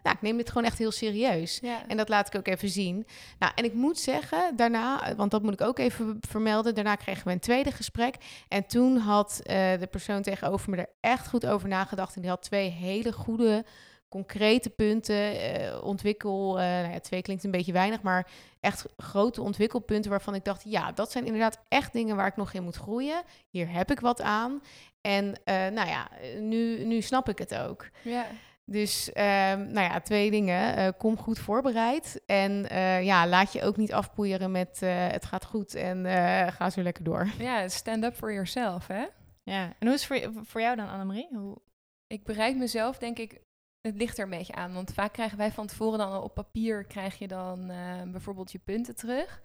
nou, 0.03 0.17
ik 0.17 0.23
neem 0.23 0.37
dit 0.37 0.49
gewoon 0.49 0.65
echt 0.65 0.79
heel 0.79 0.91
serieus. 0.91 1.59
Ja. 1.63 1.83
En 1.89 1.97
dat 1.97 2.09
laat 2.09 2.27
ik 2.27 2.35
ook 2.35 2.47
even 2.47 2.69
zien. 2.69 3.07
Nou, 3.39 3.53
en 3.55 3.65
ik 3.65 3.75
moet 3.75 3.99
zeggen, 3.99 4.57
daarna, 4.57 5.15
want 5.17 5.31
dat 5.31 5.43
moet 5.43 5.53
ik 5.53 5.61
ook 5.61 5.79
even 5.79 6.19
vermelden. 6.29 6.75
Daarna 6.75 6.95
kregen 6.95 7.27
we 7.27 7.33
een 7.33 7.39
tweede 7.39 7.71
gesprek. 7.71 8.17
En 8.49 8.67
toen 8.67 8.97
had 8.97 9.41
uh, 9.43 9.55
de 9.79 9.89
persoon 9.91 10.23
tegenover 10.23 10.71
me 10.71 10.77
er 10.77 10.91
echt 11.01 11.29
goed 11.29 11.47
over 11.47 11.69
nagedacht. 11.69 12.15
En 12.15 12.21
die 12.21 12.31
had 12.31 12.43
twee 12.43 12.71
hele 12.71 13.13
goede 13.13 13.65
concrete 14.13 14.71
punten, 14.71 15.35
uh, 15.35 15.85
ontwikkel, 15.85 16.59
uh, 16.59 16.65
nou 16.65 16.93
ja, 16.93 17.01
twee 17.01 17.23
klinkt 17.23 17.45
een 17.45 17.51
beetje 17.51 17.73
weinig, 17.73 18.03
maar 18.03 18.29
echt 18.61 18.87
grote 18.97 19.43
ontwikkelpunten 19.43 20.11
waarvan 20.11 20.35
ik 20.35 20.45
dacht, 20.45 20.63
ja, 20.65 20.93
dat 20.93 21.11
zijn 21.13 21.25
inderdaad 21.25 21.61
echt 21.69 21.93
dingen 21.93 22.17
waar 22.17 22.27
ik 22.27 22.37
nog 22.37 22.53
in 22.53 22.63
moet 22.63 22.77
groeien. 22.77 23.23
Hier 23.51 23.73
heb 23.73 23.91
ik 23.91 24.01
wat 24.01 24.21
aan. 24.21 24.63
En 25.01 25.27
uh, 25.27 25.35
nou 25.55 25.89
ja, 25.89 26.09
nu, 26.39 26.85
nu 26.85 27.01
snap 27.01 27.29
ik 27.29 27.39
het 27.39 27.55
ook. 27.55 27.89
Ja. 28.03 28.27
Dus 28.65 29.09
uh, 29.09 29.15
nou 29.55 29.81
ja, 29.81 30.01
twee 30.01 30.31
dingen. 30.31 30.97
kom 30.97 31.17
goed 31.17 31.39
voorbereid. 31.39 32.21
En 32.27 32.67
ja, 33.05 33.27
laat 33.27 33.53
je 33.53 33.63
ook 33.63 33.77
niet 33.77 33.93
afpoeieren 33.93 34.51
met 34.51 34.81
het 34.85 35.25
gaat 35.25 35.45
goed 35.45 35.75
en 35.75 36.07
ga 36.53 36.71
zo 36.71 36.83
lekker 36.83 37.05
door. 37.05 37.29
Ja, 37.39 37.69
stand 37.69 38.05
up 38.05 38.15
for 38.15 38.33
yourself, 38.33 38.87
hè? 38.87 39.05
Ja, 39.43 39.63
en 39.79 39.87
hoe 39.87 39.95
is 39.95 40.09
het 40.09 40.23
voor, 40.23 40.45
voor 40.45 40.61
jou 40.61 40.77
dan, 40.77 40.89
Annemarie? 40.89 41.29
Hoe... 41.33 41.59
Ik 42.07 42.25
bereid 42.25 42.57
mezelf, 42.57 42.99
denk 42.99 43.19
ik, 43.19 43.41
het 43.83 43.97
ligt 43.97 44.19
er 44.19 44.25
een 44.25 44.31
beetje 44.31 44.55
aan. 44.55 44.73
Want 44.73 44.93
vaak 44.93 45.13
krijgen 45.13 45.39
wij 45.39 45.53
van 45.53 45.67
tevoren 45.67 45.99
dan 45.99 46.13
al 46.13 46.23
op 46.23 46.35
papier, 46.35 46.85
krijg 46.85 47.19
je 47.19 47.29
dan 47.29 47.71
uh, 47.71 48.03
bijvoorbeeld 48.07 48.53
je 48.53 48.59
punten 48.59 48.97
terug. 48.97 49.41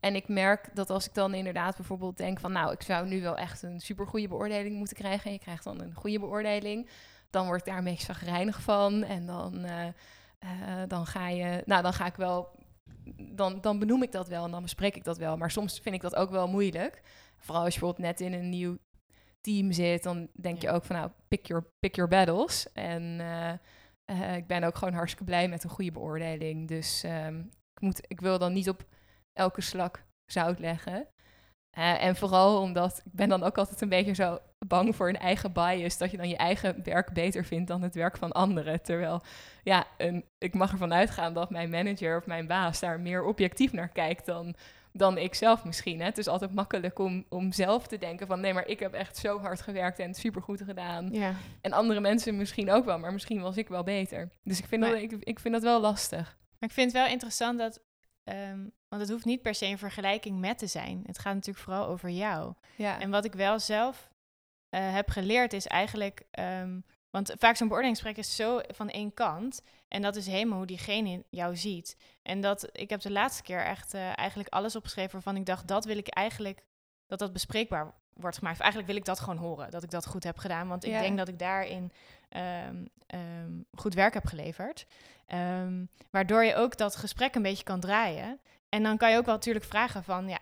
En 0.00 0.14
ik 0.14 0.28
merk 0.28 0.70
dat 0.74 0.90
als 0.90 1.06
ik 1.06 1.14
dan 1.14 1.34
inderdaad 1.34 1.76
bijvoorbeeld 1.76 2.16
denk 2.16 2.40
van... 2.40 2.52
nou, 2.52 2.72
ik 2.72 2.82
zou 2.82 3.06
nu 3.06 3.22
wel 3.22 3.36
echt 3.36 3.62
een 3.62 3.80
supergoeie 3.80 4.28
beoordeling 4.28 4.76
moeten 4.76 4.96
krijgen... 4.96 5.26
en 5.26 5.32
je 5.32 5.38
krijgt 5.38 5.64
dan 5.64 5.80
een 5.80 5.94
goede 5.94 6.18
beoordeling... 6.18 6.88
dan 7.30 7.46
word 7.46 7.60
ik 7.60 7.66
daar 7.66 7.78
een 7.78 7.84
beetje 7.84 8.04
zagrijnig 8.04 8.60
van. 8.60 9.04
En 9.04 9.26
dan, 9.26 9.64
uh, 9.64 9.84
uh, 9.84 10.82
dan 10.88 11.06
ga 11.06 11.28
je... 11.28 11.62
Nou, 11.66 11.82
dan 11.82 11.92
ga 11.92 12.06
ik 12.06 12.14
wel... 12.14 12.56
Dan, 13.16 13.60
dan 13.60 13.78
benoem 13.78 14.02
ik 14.02 14.12
dat 14.12 14.28
wel 14.28 14.44
en 14.44 14.50
dan 14.50 14.62
bespreek 14.62 14.96
ik 14.96 15.04
dat 15.04 15.18
wel. 15.18 15.36
Maar 15.36 15.50
soms 15.50 15.78
vind 15.78 15.94
ik 15.94 16.00
dat 16.00 16.14
ook 16.14 16.30
wel 16.30 16.48
moeilijk. 16.48 17.02
Vooral 17.36 17.64
als 17.64 17.74
je 17.74 17.80
bijvoorbeeld 17.80 18.08
net 18.08 18.20
in 18.20 18.32
een 18.32 18.48
nieuw 18.48 18.78
team 19.40 19.72
zit... 19.72 20.02
dan 20.02 20.28
denk 20.32 20.62
je 20.62 20.70
ook 20.70 20.84
van 20.84 20.96
nou, 20.96 21.10
pick 21.28 21.46
your, 21.46 21.64
pick 21.80 21.94
your 21.94 22.10
battles. 22.10 22.72
En... 22.72 23.20
Uh, 24.10 24.36
ik 24.36 24.46
ben 24.46 24.64
ook 24.64 24.76
gewoon 24.76 24.94
hartstikke 24.94 25.24
blij 25.24 25.48
met 25.48 25.64
een 25.64 25.70
goede 25.70 25.92
beoordeling. 25.92 26.68
Dus 26.68 27.04
um, 27.06 27.50
ik, 27.74 27.80
moet, 27.80 28.00
ik 28.06 28.20
wil 28.20 28.38
dan 28.38 28.52
niet 28.52 28.68
op 28.68 28.84
elke 29.32 29.60
slak 29.60 30.04
zout 30.26 30.58
leggen. 30.58 31.08
Uh, 31.78 32.02
en 32.04 32.16
vooral 32.16 32.60
omdat 32.60 33.02
ik 33.04 33.12
ben 33.12 33.28
dan 33.28 33.42
ook 33.42 33.58
altijd 33.58 33.80
een 33.80 33.88
beetje 33.88 34.14
zo 34.14 34.38
bang 34.66 34.96
voor 34.96 35.08
een 35.08 35.18
eigen 35.18 35.52
bias. 35.52 35.98
Dat 35.98 36.10
je 36.10 36.16
dan 36.16 36.28
je 36.28 36.36
eigen 36.36 36.84
werk 36.84 37.12
beter 37.12 37.44
vindt 37.44 37.68
dan 37.68 37.82
het 37.82 37.94
werk 37.94 38.16
van 38.16 38.32
anderen. 38.32 38.82
Terwijl, 38.82 39.22
ja, 39.62 39.86
een, 39.96 40.24
ik 40.38 40.54
mag 40.54 40.72
ervan 40.72 40.94
uitgaan 40.94 41.34
dat 41.34 41.50
mijn 41.50 41.70
manager 41.70 42.16
of 42.16 42.26
mijn 42.26 42.46
baas 42.46 42.80
daar 42.80 43.00
meer 43.00 43.24
objectief 43.24 43.72
naar 43.72 43.88
kijkt 43.88 44.26
dan 44.26 44.54
dan 44.98 45.18
ik 45.18 45.34
zelf 45.34 45.64
misschien. 45.64 45.98
Hè. 45.98 46.04
Het 46.04 46.18
is 46.18 46.28
altijd 46.28 46.54
makkelijk 46.54 46.98
om, 46.98 47.24
om 47.28 47.52
zelf 47.52 47.86
te 47.86 47.98
denken 47.98 48.26
van... 48.26 48.40
nee, 48.40 48.54
maar 48.54 48.66
ik 48.66 48.80
heb 48.80 48.94
echt 48.94 49.16
zo 49.16 49.40
hard 49.40 49.60
gewerkt 49.60 49.98
en 49.98 50.14
supergoed 50.14 50.62
gedaan. 50.62 51.08
Ja. 51.12 51.34
En 51.60 51.72
andere 51.72 52.00
mensen 52.00 52.36
misschien 52.36 52.70
ook 52.70 52.84
wel, 52.84 52.98
maar 52.98 53.12
misschien 53.12 53.40
was 53.40 53.56
ik 53.56 53.68
wel 53.68 53.82
beter. 53.82 54.30
Dus 54.42 54.58
ik 54.58 54.64
vind, 54.64 54.82
dat, 54.82 54.94
ik, 54.94 55.12
ik 55.12 55.40
vind 55.40 55.54
dat 55.54 55.62
wel 55.62 55.80
lastig. 55.80 56.36
Maar 56.58 56.68
ik 56.68 56.74
vind 56.74 56.92
het 56.92 57.02
wel 57.02 57.12
interessant 57.12 57.58
dat... 57.58 57.80
Um, 58.24 58.72
want 58.88 59.02
het 59.02 59.10
hoeft 59.10 59.24
niet 59.24 59.42
per 59.42 59.54
se 59.54 59.66
in 59.66 59.78
vergelijking 59.78 60.38
met 60.38 60.58
te 60.58 60.66
zijn. 60.66 61.02
Het 61.06 61.18
gaat 61.18 61.34
natuurlijk 61.34 61.64
vooral 61.64 61.86
over 61.86 62.10
jou. 62.10 62.54
Ja. 62.76 63.00
En 63.00 63.10
wat 63.10 63.24
ik 63.24 63.34
wel 63.34 63.58
zelf 63.58 64.10
uh, 64.70 64.94
heb 64.94 65.10
geleerd 65.10 65.52
is 65.52 65.66
eigenlijk... 65.66 66.22
Um, 66.38 66.84
want 67.10 67.34
vaak 67.38 67.56
zo'n 67.56 67.68
beoordelingsgesprek 67.68 68.24
is 68.24 68.36
zo 68.36 68.60
van 68.74 68.88
één 68.90 69.14
kant. 69.14 69.62
En 69.88 70.02
dat 70.02 70.16
is 70.16 70.26
helemaal 70.26 70.56
hoe 70.56 70.66
diegene 70.66 71.24
jou 71.30 71.56
ziet. 71.56 71.96
En 72.22 72.40
dat, 72.40 72.68
ik 72.72 72.90
heb 72.90 73.00
de 73.00 73.12
laatste 73.12 73.42
keer 73.42 73.64
echt 73.64 73.94
uh, 73.94 74.18
eigenlijk 74.18 74.48
alles 74.48 74.76
opgeschreven 74.76 75.12
waarvan 75.12 75.36
ik 75.36 75.46
dacht, 75.46 75.68
dat 75.68 75.84
wil 75.84 75.98
ik 75.98 76.08
eigenlijk, 76.08 76.64
dat 77.06 77.18
dat 77.18 77.32
bespreekbaar 77.32 77.94
wordt 78.12 78.38
gemaakt. 78.38 78.56
Of 78.56 78.62
eigenlijk 78.62 78.92
wil 78.92 79.00
ik 79.00 79.06
dat 79.06 79.20
gewoon 79.20 79.36
horen, 79.36 79.70
dat 79.70 79.82
ik 79.82 79.90
dat 79.90 80.06
goed 80.06 80.24
heb 80.24 80.38
gedaan. 80.38 80.68
Want 80.68 80.84
ik 80.84 80.92
denk 80.92 81.18
dat 81.18 81.28
ik 81.28 81.38
daarin 81.38 81.92
um, 82.68 82.88
um, 83.14 83.64
goed 83.72 83.94
werk 83.94 84.14
heb 84.14 84.26
geleverd. 84.26 84.86
Um, 85.34 85.88
waardoor 86.10 86.44
je 86.44 86.54
ook 86.54 86.76
dat 86.76 86.96
gesprek 86.96 87.34
een 87.34 87.42
beetje 87.42 87.64
kan 87.64 87.80
draaien. 87.80 88.40
En 88.68 88.82
dan 88.82 88.96
kan 88.96 89.10
je 89.10 89.16
ook 89.16 89.24
wel 89.24 89.34
natuurlijk 89.34 89.64
vragen 89.64 90.04
van, 90.04 90.28
ja, 90.28 90.38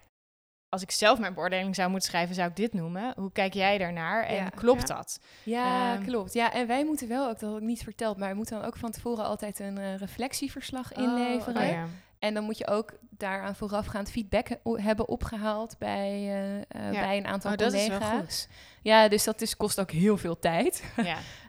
als 0.69 0.83
ik 0.83 0.91
zelf 0.91 1.19
mijn 1.19 1.35
beoordeling 1.35 1.75
zou 1.75 1.91
moeten 1.91 2.09
schrijven, 2.09 2.35
zou 2.35 2.49
ik 2.49 2.57
dit 2.57 2.73
noemen. 2.73 3.13
Hoe 3.17 3.33
kijk 3.33 3.55
jij 3.55 3.79
daarnaar 3.79 4.25
en 4.25 4.51
klopt 4.51 4.87
dat? 4.87 5.21
Ja, 5.43 5.95
um, 5.95 6.05
klopt. 6.05 6.33
Ja, 6.33 6.53
en 6.53 6.67
wij 6.67 6.85
moeten 6.85 7.09
wel 7.09 7.29
ook, 7.29 7.39
dat 7.39 7.57
ik 7.57 7.63
niet 7.63 7.83
verteld, 7.83 8.17
maar 8.17 8.31
we 8.31 8.37
moeten 8.37 8.59
dan 8.59 8.67
ook 8.67 8.77
van 8.77 8.91
tevoren 8.91 9.25
altijd 9.25 9.59
een 9.59 9.79
uh, 9.79 9.97
reflectieverslag 9.97 10.97
oh, 10.97 11.03
inleveren. 11.03 11.63
Oh, 11.63 11.69
ja. 11.69 11.87
En 12.19 12.35
dan 12.35 12.45
moet 12.45 12.59
je 12.59 12.67
ook 12.67 12.93
daaraan 13.11 13.55
voorafgaand 13.55 14.11
feedback 14.11 14.49
hebben 14.65 15.09
opgehaald 15.09 15.79
bij, 15.79 16.13
uh, 16.13 16.55
uh, 16.57 17.01
bij 17.01 17.17
een 17.17 17.27
aantal 17.27 17.53
oh, 17.53 17.57
collega's. 17.57 18.49
Ja, 18.83 19.09
dus 19.09 19.25
dat 19.25 19.41
is, 19.41 19.57
kost 19.57 19.81
ook 19.81 19.91
heel 19.91 20.17
veel 20.17 20.39
tijd. 20.39 20.83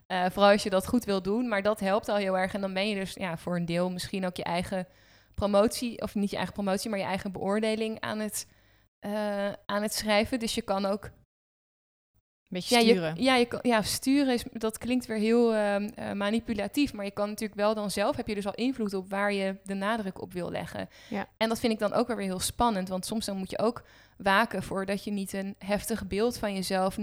Ja. 0.08 0.32
vooral 0.32 0.52
als 0.52 0.64
je 0.64 0.70
dat 0.70 0.88
goed 0.88 1.06
wil 1.06 1.22
doen, 1.22 1.48
maar 1.48 1.62
dat 1.62 1.80
helpt 1.80 2.10
al 2.10 2.16
heel 2.16 2.38
erg. 2.38 2.54
En 2.54 2.62
dan 2.62 2.74
ben 2.74 2.90
je 2.90 2.96
dus 2.96 3.14
ja, 3.14 3.38
voor 3.38 3.56
een 3.56 3.66
deel 3.66 3.90
misschien 3.90 4.26
ook 4.26 4.36
je 4.36 4.44
eigen 4.44 4.88
promotie, 5.36 6.02
of 6.02 6.16
niet 6.16 6.30
je 6.30 6.36
eigen 6.36 6.54
promotie, 6.54 6.90
maar 6.90 7.00
je 7.00 7.06
eigen 7.06 7.32
beoordeling 7.32 8.00
aan 8.00 8.20
het 8.20 8.48
uh, 9.02 9.52
aan 9.66 9.82
het 9.82 9.94
schrijven. 9.94 10.40
Dus 10.40 10.56
je 10.56 10.62
kan 10.62 10.86
ook. 10.86 11.10
Beetje 12.50 12.80
sturen. 12.80 13.16
Ja, 13.22 13.36
je, 13.36 13.48
ja, 13.50 13.60
ja, 13.62 13.82
sturen 13.82 14.34
is, 14.34 14.44
dat 14.52 14.78
klinkt 14.78 15.06
weer 15.06 15.18
heel 15.18 15.56
uh, 15.56 15.76
manipulatief. 16.14 16.94
Maar 16.94 17.06
je 17.06 17.12
kan 17.12 17.30
natuurlijk 17.30 17.60
wel 17.60 17.74
dan 17.74 17.92
zelf, 17.92 18.16
heb 18.16 18.28
je 18.28 18.36
dus 18.36 18.46
al 18.46 18.54
invloed 18.54 18.94
op 18.94 19.10
waar 19.10 19.34
je 19.34 19.56
de 19.64 19.74
nadruk 19.74 20.22
op 20.22 20.34
wil 20.34 20.52
leggen. 20.52 20.90
Ja. 21.10 21.28
En 21.38 21.50
dat 21.50 21.60
vind 21.60 21.74
ik 21.74 21.80
dan 21.80 21.94
ook 21.94 22.08
weer 22.08 22.20
heel 22.20 22.40
spannend. 22.40 22.90
Want 22.90 23.06
soms 23.06 23.26
dan 23.26 23.38
moet 23.38 23.50
je 23.50 23.60
ook 23.60 23.84
waken 24.18 24.64
voor 24.64 24.86
dat 24.86 25.04
je 25.04 25.12
niet 25.12 25.34
een 25.34 25.56
heftig 25.58 26.08
beeld 26.08 26.38
van 26.38 26.54
jezelf 26.54 26.98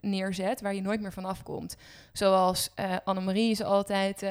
neerzet 0.00 0.60
waar 0.60 0.74
je 0.74 0.82
nooit 0.82 1.00
meer 1.00 1.12
vanaf 1.12 1.42
komt. 1.42 1.76
Zoals 2.12 2.70
uh, 2.80 2.96
Annemarie 3.04 3.50
is 3.50 3.62
altijd 3.62 4.22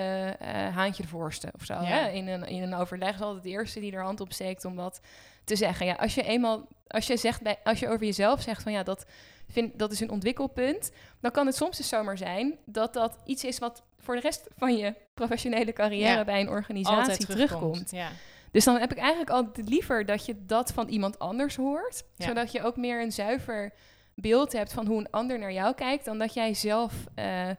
haantje 0.74 1.04
de 1.04 1.10
voorste 1.10 1.50
of 1.54 1.65
zo. 1.65 1.74
Ja. 1.74 1.84
Hè? 1.84 2.10
In, 2.10 2.28
een, 2.28 2.43
in 2.43 2.63
een 2.63 2.74
overleg 2.74 3.15
is 3.15 3.22
altijd 3.22 3.43
de 3.43 3.50
eerste 3.50 3.80
die 3.80 3.91
er 3.91 4.04
hand 4.04 4.22
op 4.22 4.34
steekt 4.34 4.65
om 4.65 4.76
dat 4.76 5.02
te 5.43 5.56
zeggen. 5.56 5.86
Ja, 5.86 5.93
als 5.93 6.15
je 6.15 6.23
eenmaal, 6.23 6.67
als 6.88 7.08
je 7.08 7.17
zegt 7.17 7.41
bij, 7.41 7.58
als 7.63 7.80
je 7.80 7.88
over 7.88 8.06
jezelf 8.06 8.41
zegt 8.41 8.63
van 8.63 8.71
ja, 8.71 8.84
dat 8.84 9.06
vind 9.47 9.80
dat 9.80 9.91
is 9.91 9.99
een 9.99 10.10
ontwikkelpunt, 10.10 10.91
dan 11.21 11.32
kan 11.32 11.45
het 11.45 11.56
soms 11.56 11.78
dus 11.78 11.88
zomaar 11.88 12.17
zijn 12.17 12.58
dat 12.65 12.93
dat 12.93 13.17
iets 13.25 13.43
is 13.43 13.60
wat 13.60 13.84
voor 13.97 14.15
de 14.15 14.21
rest 14.21 14.47
van 14.58 14.78
je 14.78 14.95
professionele 15.13 15.73
carrière 15.73 16.25
bij 16.25 16.41
een 16.41 16.49
organisatie 16.49 17.25
terugkomt. 17.25 17.91
Ja. 17.91 18.10
Dus 18.52 18.63
dan 18.63 18.78
heb 18.78 18.91
ik 18.91 18.97
eigenlijk 18.97 19.30
altijd 19.30 19.69
liever 19.69 20.06
dat 20.06 20.25
je 20.25 20.45
dat 20.45 20.71
van 20.71 20.88
iemand 20.88 21.19
anders 21.19 21.56
hoort, 21.56 22.04
zodat 22.17 22.52
je 22.52 22.63
ook 22.63 22.78
meer 22.78 23.02
een 23.02 23.12
zuiver 23.12 23.73
beeld 24.15 24.52
hebt 24.52 24.73
van 24.73 24.88
hoe 24.88 24.99
een 24.99 25.12
ander 25.12 25.39
naar 25.39 25.54
jou 25.54 25.73
kijkt, 25.75 26.06
dan 26.06 26.17
dat 26.17 26.34
jij 26.34 26.54
zelf 26.54 26.93
uh, 27.15 27.49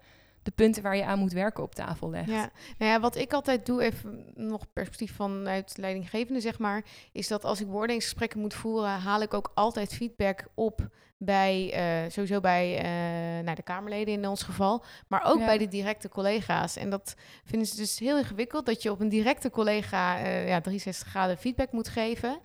de 0.42 0.50
punten 0.50 0.83
waar 0.83 0.96
je 0.96 1.05
aan 1.05 1.18
moet 1.18 1.33
werken 1.33 1.62
op 1.62 1.74
tafel 1.74 2.11
legt. 2.11 2.29
Ja, 2.29 2.50
nou 2.79 2.90
ja, 2.90 3.00
wat 3.00 3.16
ik 3.16 3.33
altijd 3.33 3.66
doe, 3.66 3.83
even 3.83 4.24
nog 4.35 4.72
perspectief 4.72 5.14
vanuit 5.14 5.72
leidinggevende, 5.76 6.40
zeg 6.40 6.59
maar, 6.59 6.85
is 7.12 7.29
dat 7.29 7.44
als 7.44 7.61
ik 7.61 7.66
beoordelingsgesprekken 7.66 8.40
moet 8.40 8.55
voeren, 8.55 8.90
haal 8.90 9.22
ik 9.22 9.35
ook 9.35 9.50
altijd 9.55 9.94
feedback 9.94 10.46
op 10.55 10.88
bij, 11.22 11.72
uh, 12.05 12.11
sowieso 12.11 12.40
bij 12.40 12.76
uh, 12.76 13.44
nou, 13.44 13.57
de 13.57 13.62
Kamerleden 13.62 14.14
in 14.14 14.26
ons 14.26 14.42
geval, 14.42 14.85
maar 15.09 15.24
ook 15.24 15.38
bij 15.38 15.59
de 15.59 15.68
directe 15.68 16.09
collega's. 16.09 16.76
En 16.76 16.90
dat 16.90 17.14
vinden 17.44 17.68
ze 17.68 17.76
dus 17.76 17.98
heel 17.98 18.18
ingewikkeld, 18.18 18.66
dat 18.66 18.83
je 18.83 18.90
op 18.90 19.00
een 19.00 19.09
directe 19.09 19.50
collega 19.50 20.22
uh, 20.22 20.48
ja, 20.48 20.61
63 20.61 21.09
graden 21.09 21.38
feedback 21.38 21.72
moet 21.72 21.88
geven. 21.88 22.40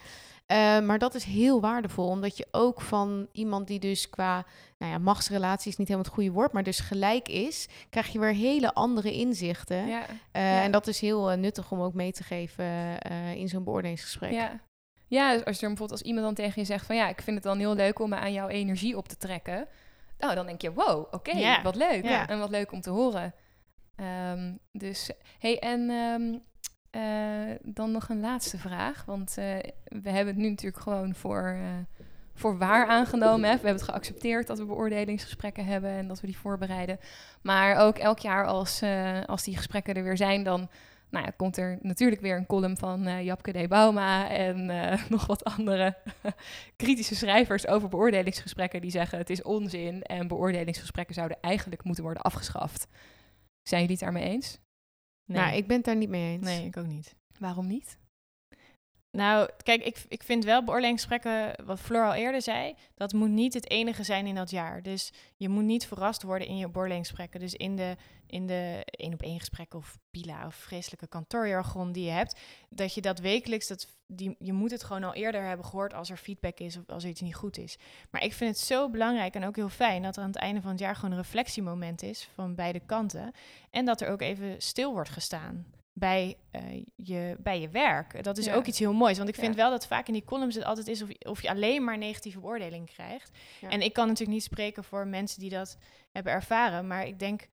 Uh, 0.52 0.80
maar 0.80 1.00
dat 1.00 1.16
is 1.16 1.24
heel 1.24 1.62
waardevol, 1.62 2.08
omdat 2.08 2.38
je 2.38 2.48
ook 2.52 2.82
van 2.82 3.28
iemand 3.32 3.68
die 3.68 3.80
dus 3.80 4.10
qua 4.10 4.46
nou 4.78 4.92
ja, 4.92 4.98
machtsrelatie 4.98 5.72
is 5.72 5.78
niet 5.78 5.88
helemaal 5.88 6.08
het 6.08 6.16
goede 6.16 6.32
woord, 6.32 6.52
maar 6.52 6.64
dus 6.64 6.80
gelijk 6.80 7.28
is, 7.28 7.68
krijg 7.90 8.08
je 8.08 8.20
weer 8.20 8.34
hele 8.34 8.74
andere 8.74 9.14
inzichten. 9.14 9.88
Ja, 9.88 10.06
uh, 10.34 10.64
En 10.64 10.72
dat 10.72 10.88
is 10.88 11.00
heel 11.00 11.32
uh, 11.32 11.38
nuttig 11.38 11.72
om 11.72 11.82
ook 11.82 11.94
mee 11.94 12.12
te 12.12 12.24
geven 12.24 13.00
in 13.36 13.48
zo'n 13.48 13.64
beoordelingsgesprek. 13.64 14.32
Ja. 14.32 14.60
ja, 15.08 15.34
dus 15.34 15.46
als 15.46 15.56
er 15.56 15.68
bijvoorbeeld 15.68 15.92
als 16.00 16.02
iemand 16.02 16.26
dan 16.26 16.36
tegen 16.36 16.62
je 16.62 16.68
zegt 16.68 16.86
van 16.86 16.96
ja, 16.96 17.08
ik 17.08 17.22
vind 17.22 17.36
het 17.36 17.46
dan 17.46 17.58
heel 17.58 17.76
leuk 17.76 18.00
om 18.00 18.10
me 18.10 18.16
aan 18.16 18.34
jouw 18.34 18.48
energie 18.48 18.98
op 18.98 19.08
te 19.08 19.18
trekken. 19.18 19.68
Nou, 20.18 20.36
dan 20.36 20.46
denk 20.46 20.62
je, 20.62 20.74
wow, 20.74 21.00
oké, 21.00 21.16
okay, 21.16 21.62
wat 21.64 21.76
leuk. 21.76 22.04
En 22.04 22.40
wat 22.40 22.50
leuk 22.50 22.72
om 22.72 22.82
te 22.82 22.90
horen. 22.90 23.34
Um, 24.32 24.60
dus, 24.72 25.10
hey, 25.40 25.60
en 25.60 25.90
um, 25.90 26.34
uh, 26.34 26.40
dan 27.64 27.92
nog 27.92 28.10
een 28.10 28.20
laatste 28.20 28.58
vraag. 28.58 29.06
Want 29.06 29.36
uh, 29.40 29.46
we 29.84 30.10
hebben 30.10 30.34
het 30.34 30.44
nu 30.44 30.50
natuurlijk 30.50 30.84
gewoon 30.84 31.16
voor, 31.16 31.58
uh, 31.58 31.68
voor 32.34 32.58
waar 32.58 32.88
aangenomen. 32.88 33.50
Hè? 33.50 33.56
We 33.56 33.62
hebben 33.62 33.82
het 33.82 33.90
geaccepteerd 33.90 34.48
dat 34.48 34.58
we 34.58 34.66
beoordelingsgesprekken 34.66 35.66
hebben 35.66 35.90
en 35.90 36.08
dat 36.08 36.22
we 36.22 36.28
die 36.28 36.38
voorbereiden. 36.38 37.00
Maar 37.42 37.76
ook 37.76 37.98
elk 37.98 38.20
jaar 38.20 38.46
als, 38.46 38.84
als 39.26 39.44
die 39.44 39.58
gesprekken 39.58 39.96
er 39.96 40.04
weer 40.04 40.18
zijn, 40.18 40.44
dan 40.44 40.70
nou 41.10 41.26
ja, 41.26 41.32
komt 41.38 41.58
er 41.58 41.80
natuurlijk 41.82 42.22
weer 42.22 42.38
een 42.38 42.46
column 42.46 42.78
van 42.78 43.24
Japke 43.24 43.66
D. 43.66 43.68
Bauma 43.68 44.30
en 44.30 44.66
nog 45.10 45.26
wat 45.26 45.44
andere 45.44 45.98
kritische 46.76 47.16
schrijvers 47.16 47.68
over 47.68 47.90
beoordelingsgesprekken 47.90 48.82
die 48.82 48.92
zeggen 48.92 49.18
het 49.18 49.30
is 49.30 49.42
onzin 49.42 50.04
en 50.04 50.28
beoordelingsgesprekken 50.28 51.16
zouden 51.16 51.38
eigenlijk 51.42 51.84
moeten 51.84 52.04
worden 52.04 52.24
afgeschaft. 52.24 52.88
Zijn 53.64 53.82
jullie 53.82 53.96
het 53.96 54.06
daarmee 54.06 54.30
eens? 54.30 54.60
Nee. 55.26 55.38
Nou, 55.38 55.56
ik 55.56 55.68
ben 55.68 55.76
het 55.76 55.86
daar 55.86 55.96
niet 55.96 56.10
mee 56.10 56.34
eens. 56.34 56.46
Nee, 56.46 56.66
ik 56.66 56.78
ook 56.78 56.88
niet. 56.88 57.16
Waarom 57.40 57.68
niet? 57.68 57.98
Nou, 59.12 59.50
kijk, 59.64 59.84
ik, 59.84 60.06
ik 60.08 60.24
vind 60.24 60.44
wel 60.44 60.64
beoordelingsgesprekken, 60.64 61.66
wat 61.66 61.80
Floor 61.80 62.06
al 62.06 62.14
eerder 62.14 62.42
zei, 62.42 62.76
dat 62.96 63.14
moet 63.14 63.30
niet 63.30 63.54
het 63.54 63.70
enige 63.70 64.04
zijn 64.04 64.26
in 64.26 64.36
dat 64.36 64.50
jaar. 64.50 64.82
Dus 64.82 65.12
je 65.36 65.50
moet 65.50 65.64
niet 65.64 65.88
verrast 65.88 66.24
worden 66.24 66.48
in 66.48 66.58
je 66.58 66.70
beoordelingsgesprekken. 66.70 67.40
Dus 67.40 67.54
in 67.54 67.76
de, 67.76 67.96
in 68.28 68.48
de 68.48 68.82
één 68.86 69.14
op 69.14 69.22
één 69.22 69.40
gesprekken 69.40 69.80
of 69.80 69.98
pila 70.12 70.46
of 70.46 70.56
vreselijke 70.56 71.08
kantoorjargon 71.08 71.92
die 71.92 72.04
je 72.04 72.12
hebt, 72.12 72.40
dat 72.70 72.94
je 72.94 73.02
dat 73.02 73.20
wekelijks, 73.20 73.68
dat, 73.68 73.88
die, 74.08 74.36
je 74.40 74.54
moet 74.54 74.72
het 74.72 74.84
gewoon 74.84 75.04
al 75.04 75.14
eerder 75.14 75.44
hebben 75.44 75.66
gehoord 75.66 75.94
als 75.94 76.10
er 76.10 76.18
feedback 76.18 76.60
is 76.60 76.78
of 76.78 76.84
als 76.88 77.04
er 77.04 77.10
iets 77.10 77.22
niet 77.22 77.36
goed 77.36 77.58
is. 77.58 77.78
Maar 78.12 78.24
ik 78.24 78.34
vind 78.34 78.56
het 78.56 78.66
zo 78.66 78.90
belangrijk 78.90 79.36
en 79.36 79.46
ook 79.46 79.56
heel 79.56 79.70
fijn 79.70 80.04
dat 80.04 80.16
er 80.16 80.22
aan 80.22 80.30
het 80.30 80.38
einde 80.38 80.62
van 80.62 80.72
het 80.72 80.80
jaar 80.80 80.96
gewoon 80.96 81.12
een 81.12 81.18
reflectiemoment 81.18 82.04
is 82.04 82.30
van 82.34 82.56
beide 82.56 82.80
kanten. 82.80 83.32
En 83.70 83.86
dat 83.86 84.02
er 84.02 84.10
ook 84.10 84.22
even 84.22 84.62
stil 84.62 84.92
wordt 84.94 85.10
gestaan 85.10 85.66
bij, 85.98 86.38
uh, 86.52 86.84
je, 86.96 87.36
bij 87.40 87.62
je 87.62 87.70
werk. 87.70 88.24
Dat 88.24 88.38
is 88.38 88.50
ook 88.50 88.66
iets 88.66 88.80
heel 88.80 88.94
moois. 88.94 89.18
Want 89.18 89.30
ik 89.30 89.36
vind 89.36 89.56
wel 89.56 89.70
dat 89.70 89.88
vaak 89.88 90.08
in 90.08 90.14
die 90.14 90.24
columns 90.24 90.56
het 90.56 90.64
altijd 90.64 90.88
is 90.88 91.02
of, 91.02 91.10
of 91.20 91.42
je 91.42 91.50
alleen 91.50 91.84
maar 91.84 91.98
negatieve 91.98 92.40
beoordeling 92.40 92.90
krijgt. 92.90 93.32
En 93.62 93.82
ik 93.82 93.94
kan 93.94 94.08
natuurlijk 94.08 94.38
niet 94.38 94.44
spreken 94.44 94.84
voor 94.84 95.08
mensen 95.08 95.40
die 95.40 95.50
dat 95.50 95.78
hebben 96.12 96.34
ervaren. 96.34 96.88
Maar 96.88 97.08
ik 97.08 97.20
denk 97.20 97.48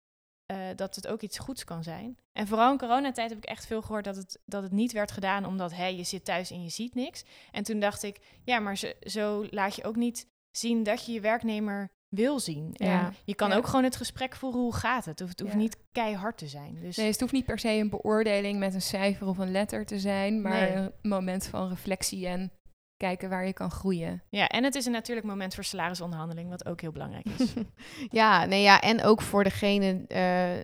uh, 0.53 0.59
dat 0.77 0.95
het 0.95 1.07
ook 1.07 1.21
iets 1.21 1.39
goeds 1.39 1.65
kan 1.65 1.83
zijn. 1.83 2.19
En 2.33 2.47
vooral 2.47 2.73
in 2.73 2.79
coronatijd 2.79 3.31
heb 3.31 3.39
ik 3.39 3.45
echt 3.45 3.67
veel 3.67 3.83
gehoord 3.83 4.05
dat 4.05 4.17
het, 4.17 4.41
dat 4.45 4.63
het 4.63 4.73
niet 4.73 4.93
werd 4.93 5.11
gedaan 5.11 5.45
omdat 5.45 5.75
hey, 5.75 5.97
je 5.97 6.05
zit 6.05 6.25
thuis 6.25 6.51
en 6.51 6.63
je 6.63 6.69
ziet 6.69 6.95
niks. 6.95 7.25
En 7.51 7.63
toen 7.63 7.81
dacht 7.81 8.03
ik, 8.03 8.21
ja, 8.45 8.59
maar 8.59 8.77
zo, 8.77 8.89
zo 9.01 9.47
laat 9.51 9.75
je 9.75 9.85
ook 9.85 9.97
niet 9.97 10.27
zien 10.51 10.83
dat 10.83 11.07
je 11.07 11.13
je 11.13 11.21
werknemer 11.21 11.91
wil 12.09 12.41
zien. 12.41 12.71
Ja. 12.73 13.13
je 13.25 13.35
kan 13.35 13.53
ook 13.53 13.67
gewoon 13.67 13.85
het 13.85 13.97
gesprek 13.97 14.37
voeren, 14.37 14.61
hoe 14.61 14.75
gaat 14.75 15.05
het? 15.05 15.21
Of 15.21 15.29
het 15.29 15.41
hoeft 15.41 15.55
niet 15.55 15.77
keihard 15.93 16.39
te 16.39 16.47
zijn. 16.47 16.81
Dus... 16.81 16.97
Nee, 16.97 17.11
het 17.11 17.21
hoeft 17.21 17.33
niet 17.33 17.45
per 17.45 17.59
se 17.59 17.69
een 17.69 17.91
beoordeling 17.91 18.59
met 18.59 18.75
een 18.75 18.83
cijfer 18.83 19.27
of 19.27 19.39
een 19.39 19.51
letter 19.51 19.87
te 19.87 19.99
zijn, 19.99 20.43
maar 20.43 20.77
een 20.77 20.93
moment 21.03 21.47
van 21.47 21.69
reflectie 21.69 22.27
en 22.27 22.53
kijken 22.99 23.29
waar 23.29 23.47
je 23.47 23.53
kan 23.53 23.71
groeien. 23.71 24.23
Ja, 24.29 24.49
en 24.49 24.65
het 24.65 24.75
is 24.75 24.87
een 24.87 24.93
natuurlijk 24.93 25.27
moment 25.27 25.55
voor 25.55 25.65
salarisonderhandeling, 25.65 26.49
wat 26.49 26.67
ook 26.67 26.81
heel 26.81 26.93
belangrijk 26.93 27.27
is. 27.39 27.53
ja, 28.21 28.45
nee, 28.45 28.63
ja, 28.63 28.81
en 28.81 29.03
ook 29.03 29.23
voor 29.23 29.45
degene, 29.45 29.93
uh, 29.93 30.19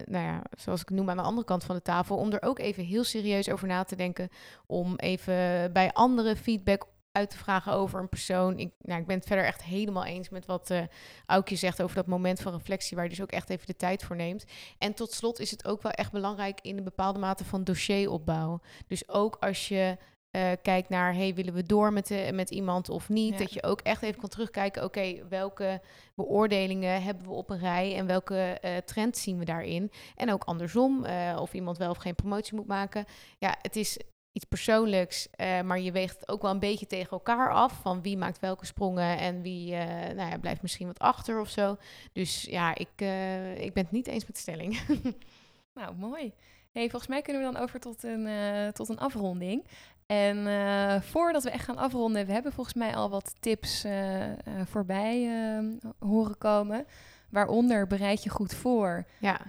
nou 0.06 0.24
ja, 0.24 0.42
zoals 0.56 0.80
ik 0.80 0.90
noem 0.90 1.10
aan 1.10 1.16
de 1.16 1.22
andere 1.22 1.46
kant 1.46 1.64
van 1.64 1.76
de 1.76 1.82
tafel, 1.82 2.16
om 2.16 2.32
er 2.32 2.42
ook 2.42 2.58
even 2.58 2.84
heel 2.84 3.04
serieus 3.04 3.50
over 3.50 3.68
na 3.68 3.84
te 3.84 3.96
denken, 3.96 4.28
om 4.66 4.96
even 4.96 5.72
bij 5.72 5.92
andere 5.92 6.36
feedback 6.36 6.86
uit 7.12 7.30
te 7.30 7.38
vragen 7.38 7.72
over 7.72 8.00
een 8.00 8.08
persoon. 8.08 8.58
Ik, 8.58 8.70
nou, 8.78 9.00
ik 9.00 9.06
ben 9.06 9.16
het 9.16 9.26
verder 9.26 9.44
echt 9.44 9.62
helemaal 9.62 10.04
eens 10.04 10.28
met 10.28 10.46
wat 10.46 10.70
uh, 10.70 10.82
Aukje 11.26 11.56
zegt 11.56 11.82
over 11.82 11.96
dat 11.96 12.06
moment 12.06 12.40
van 12.40 12.52
reflectie, 12.52 12.96
waar 12.96 13.04
je 13.04 13.10
dus 13.10 13.22
ook 13.22 13.32
echt 13.32 13.50
even 13.50 13.66
de 13.66 13.76
tijd 13.76 14.04
voor 14.04 14.16
neemt. 14.16 14.44
En 14.78 14.94
tot 14.94 15.12
slot 15.12 15.38
is 15.38 15.50
het 15.50 15.66
ook 15.66 15.82
wel 15.82 15.92
echt 15.92 16.12
belangrijk 16.12 16.58
in 16.62 16.76
een 16.78 16.84
bepaalde 16.84 17.18
mate 17.18 17.44
van 17.44 17.64
dossieropbouw. 17.64 18.60
Dus 18.86 19.08
ook 19.08 19.36
als 19.40 19.68
je 19.68 19.96
uh, 20.36 20.50
kijkt 20.62 20.88
naar, 20.88 21.14
hey, 21.14 21.34
willen 21.34 21.54
we 21.54 21.62
door 21.62 21.92
met, 21.92 22.06
de, 22.06 22.30
met 22.32 22.50
iemand 22.50 22.88
of 22.88 23.08
niet? 23.08 23.38
Dat 23.38 23.52
je 23.52 23.62
ook 23.62 23.80
echt 23.80 24.02
even 24.02 24.20
kan 24.20 24.28
terugkijken, 24.28 24.84
oké, 24.84 25.28
welke 25.28 25.80
beoordelingen 26.14 27.02
hebben 27.02 27.26
we 27.26 27.32
op 27.32 27.50
een 27.50 27.58
rij 27.58 27.96
en 27.96 28.06
welke 28.06 28.58
uh, 28.64 28.76
trends 28.76 29.22
zien 29.22 29.38
we 29.38 29.44
daarin? 29.44 29.90
En 30.16 30.32
ook 30.32 30.44
andersom, 30.44 31.04
uh, 31.04 31.38
of 31.40 31.54
iemand 31.54 31.78
wel 31.78 31.90
of 31.90 31.96
geen 31.96 32.14
promotie 32.14 32.54
moet 32.54 32.66
maken. 32.66 33.04
Ja, 33.38 33.56
het 33.62 33.76
is 33.76 33.98
iets 34.32 34.44
persoonlijks, 34.44 35.28
maar 35.38 35.80
je 35.80 35.92
weegt 35.92 36.20
het 36.20 36.28
ook 36.28 36.42
wel 36.42 36.50
een 36.50 36.58
beetje 36.58 36.86
tegen 36.86 37.10
elkaar 37.10 37.52
af. 37.52 37.80
Van 37.80 38.02
wie 38.02 38.16
maakt 38.16 38.40
welke 38.40 38.66
sprongen 38.66 39.18
en 39.18 39.42
wie 39.42 39.74
nou 40.14 40.30
ja, 40.30 40.38
blijft 40.38 40.62
misschien 40.62 40.86
wat 40.86 40.98
achter 40.98 41.40
of 41.40 41.48
zo. 41.48 41.76
Dus 42.12 42.42
ja, 42.42 42.74
ik, 42.74 42.88
ik 43.58 43.72
ben 43.72 43.82
het 43.82 43.90
niet 43.90 44.06
eens 44.06 44.26
met 44.26 44.34
de 44.34 44.40
stelling. 44.40 44.80
nou, 45.80 45.94
mooi. 45.96 46.32
Hey, 46.72 46.90
volgens 46.90 47.10
mij 47.10 47.22
kunnen 47.22 47.42
we 47.44 47.52
dan 47.52 47.62
over 47.62 47.80
tot 47.80 48.02
een, 48.02 48.28
tot 48.72 48.88
een 48.88 48.98
afronding. 48.98 49.64
En 50.06 51.02
voordat 51.02 51.42
we 51.42 51.50
echt 51.50 51.64
gaan 51.64 51.76
afronden, 51.76 52.26
we 52.26 52.32
hebben 52.32 52.52
volgens 52.52 52.76
mij 52.76 52.96
al 52.96 53.10
wat 53.10 53.34
tips 53.40 53.86
voorbij 54.64 55.30
horen 55.98 56.38
komen. 56.38 56.86
Waaronder 57.30 57.86
bereid 57.86 58.22
je 58.22 58.30
goed 58.30 58.54
voor. 58.54 59.04
Ja. 59.18 59.40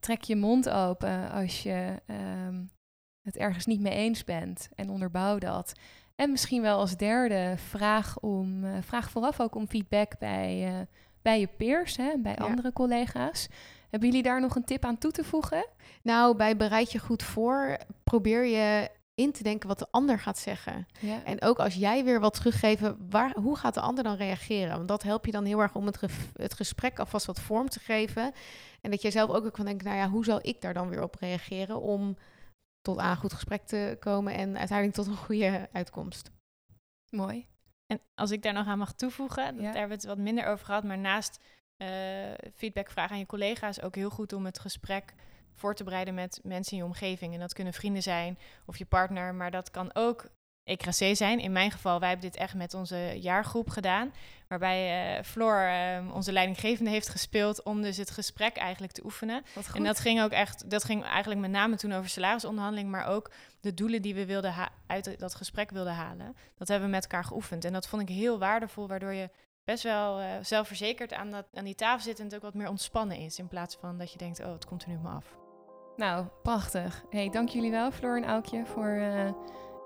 Trek 0.00 0.22
je 0.22 0.36
mond 0.36 0.68
open 0.68 1.30
als 1.30 1.62
je 1.62 2.02
um, 2.46 2.70
het 3.22 3.36
ergens 3.36 3.66
niet 3.66 3.80
mee 3.80 3.94
eens 3.94 4.24
bent 4.24 4.68
en 4.74 4.90
onderbouw 4.90 5.38
dat. 5.38 5.72
En 6.14 6.30
misschien 6.30 6.62
wel 6.62 6.78
als 6.78 6.96
derde, 6.96 7.54
vraag, 7.56 8.18
om, 8.20 8.64
vraag 8.82 9.10
vooraf 9.10 9.40
ook 9.40 9.54
om 9.54 9.68
feedback 9.68 10.18
bij, 10.18 10.86
bij 11.22 11.40
je 11.40 11.46
peers, 11.46 11.96
hè, 11.96 12.12
bij 12.18 12.36
andere 12.36 12.72
collega's. 12.72 13.48
Hebben 13.90 14.08
jullie 14.08 14.24
daar 14.24 14.40
nog 14.40 14.56
een 14.56 14.64
tip 14.64 14.84
aan 14.84 14.98
toe 14.98 15.10
te 15.10 15.24
voegen? 15.24 15.66
Nou, 16.02 16.36
bij 16.36 16.56
bereid 16.56 16.92
je 16.92 16.98
goed 16.98 17.22
voor, 17.22 17.78
probeer 18.04 18.44
je 18.44 18.90
in 19.18 19.32
te 19.32 19.42
denken 19.42 19.68
wat 19.68 19.78
de 19.78 19.86
ander 19.90 20.18
gaat 20.18 20.38
zeggen. 20.38 20.86
Ja. 21.00 21.24
En 21.24 21.42
ook 21.42 21.58
als 21.58 21.74
jij 21.74 22.04
weer 22.04 22.20
wat 22.20 22.34
teruggeven, 22.34 23.06
waar, 23.10 23.36
hoe 23.36 23.56
gaat 23.56 23.74
de 23.74 23.80
ander 23.80 24.04
dan 24.04 24.16
reageren? 24.16 24.76
Want 24.76 24.88
dat 24.88 25.02
helpt 25.02 25.26
je 25.26 25.32
dan 25.32 25.44
heel 25.44 25.60
erg 25.60 25.74
om 25.74 25.86
het, 25.86 26.00
het 26.32 26.54
gesprek 26.54 26.98
alvast 26.98 27.26
wat 27.26 27.40
vorm 27.40 27.68
te 27.68 27.80
geven. 27.80 28.32
En 28.80 28.90
dat 28.90 29.02
jij 29.02 29.10
zelf 29.10 29.30
ook 29.30 29.52
kan 29.52 29.64
denken, 29.64 29.86
nou 29.86 29.98
ja, 29.98 30.08
hoe 30.08 30.24
zal 30.24 30.38
ik 30.42 30.60
daar 30.60 30.74
dan 30.74 30.88
weer 30.88 31.02
op 31.02 31.14
reageren 31.14 31.80
om 31.80 32.16
tot 32.80 32.98
aan 32.98 33.16
goed 33.16 33.32
gesprek 33.32 33.66
te 33.66 33.96
komen 34.00 34.34
en 34.34 34.58
uiteindelijk 34.58 34.96
tot 34.96 35.06
een 35.06 35.16
goede 35.16 35.68
uitkomst. 35.72 36.30
Mooi. 37.10 37.46
En 37.86 38.00
als 38.14 38.30
ik 38.30 38.42
daar 38.42 38.52
nog 38.52 38.66
aan 38.66 38.78
mag 38.78 38.92
toevoegen, 38.92 39.56
daar 39.56 39.64
hebben 39.64 39.88
we 39.88 39.94
het 39.94 40.04
wat 40.04 40.18
minder 40.18 40.46
over 40.46 40.64
gehad, 40.64 40.84
maar 40.84 40.98
naast 40.98 41.40
uh, 41.76 41.88
feedback 42.54 42.90
vragen 42.90 43.12
aan 43.12 43.18
je 43.18 43.26
collega's 43.26 43.80
ook 43.80 43.94
heel 43.94 44.10
goed 44.10 44.32
om 44.32 44.44
het 44.44 44.58
gesprek 44.58 45.14
voor 45.58 45.74
te 45.74 45.84
bereiden 45.84 46.14
met 46.14 46.40
mensen 46.42 46.72
in 46.72 46.78
je 46.78 46.84
omgeving. 46.84 47.34
En 47.34 47.40
dat 47.40 47.52
kunnen 47.52 47.72
vrienden 47.72 48.02
zijn 48.02 48.38
of 48.66 48.76
je 48.76 48.86
partner, 48.86 49.34
maar 49.34 49.50
dat 49.50 49.70
kan 49.70 49.90
ook 49.94 50.26
ECRAC 50.68 51.16
zijn. 51.16 51.40
In 51.40 51.52
mijn 51.52 51.70
geval, 51.70 52.00
wij 52.00 52.08
hebben 52.08 52.30
dit 52.30 52.40
echt 52.40 52.54
met 52.54 52.74
onze 52.74 53.14
jaargroep 53.20 53.68
gedaan. 53.68 54.12
Waarbij 54.48 55.16
uh, 55.18 55.24
Floor, 55.24 55.62
uh, 55.62 56.14
onze 56.14 56.32
leidinggevende, 56.32 56.90
heeft 56.90 57.08
gespeeld 57.08 57.62
om 57.62 57.82
dus 57.82 57.96
het 57.96 58.10
gesprek 58.10 58.56
eigenlijk 58.56 58.92
te 58.92 59.04
oefenen. 59.04 59.42
En 59.74 59.84
dat 59.84 60.00
ging 60.00 60.22
ook 60.22 60.30
echt, 60.30 60.70
dat 60.70 60.84
ging 60.84 61.04
eigenlijk 61.04 61.40
met 61.40 61.50
name 61.50 61.76
toen 61.76 61.92
over 61.92 62.10
salarisonderhandeling, 62.10 62.90
maar 62.90 63.06
ook 63.06 63.30
de 63.60 63.74
doelen 63.74 64.02
die 64.02 64.14
we 64.14 64.26
wilden 64.26 64.54
uit 64.86 65.18
dat 65.18 65.34
gesprek 65.34 65.70
wilden 65.70 65.94
halen. 65.94 66.36
Dat 66.56 66.68
hebben 66.68 66.88
we 66.88 66.94
met 66.94 67.02
elkaar 67.02 67.24
geoefend. 67.24 67.64
En 67.64 67.72
dat 67.72 67.88
vond 67.88 68.02
ik 68.02 68.08
heel 68.08 68.38
waardevol, 68.38 68.88
waardoor 68.88 69.12
je 69.12 69.30
best 69.64 69.82
wel 69.82 70.20
uh, 70.20 70.26
zelfverzekerd 70.42 71.12
aan, 71.12 71.30
dat, 71.30 71.46
aan 71.54 71.64
die 71.64 71.74
tafel 71.74 72.04
zit 72.04 72.18
en 72.18 72.24
het 72.24 72.34
ook 72.34 72.42
wat 72.42 72.54
meer 72.54 72.68
ontspannen 72.68 73.16
is. 73.16 73.38
In 73.38 73.48
plaats 73.48 73.76
van 73.80 73.98
dat 73.98 74.12
je 74.12 74.18
denkt, 74.18 74.40
oh, 74.40 74.52
het 74.52 74.64
komt 74.64 74.82
er 74.82 74.88
nu 74.88 74.98
maar 74.98 75.14
af. 75.14 75.47
Nou, 75.98 76.26
prachtig. 76.42 77.04
Hey, 77.10 77.28
dank 77.28 77.48
jullie 77.48 77.70
wel, 77.70 77.90
Floor 77.90 78.16
en 78.16 78.24
Aukje, 78.24 78.66
voor 78.66 78.86
uh, 78.86 79.30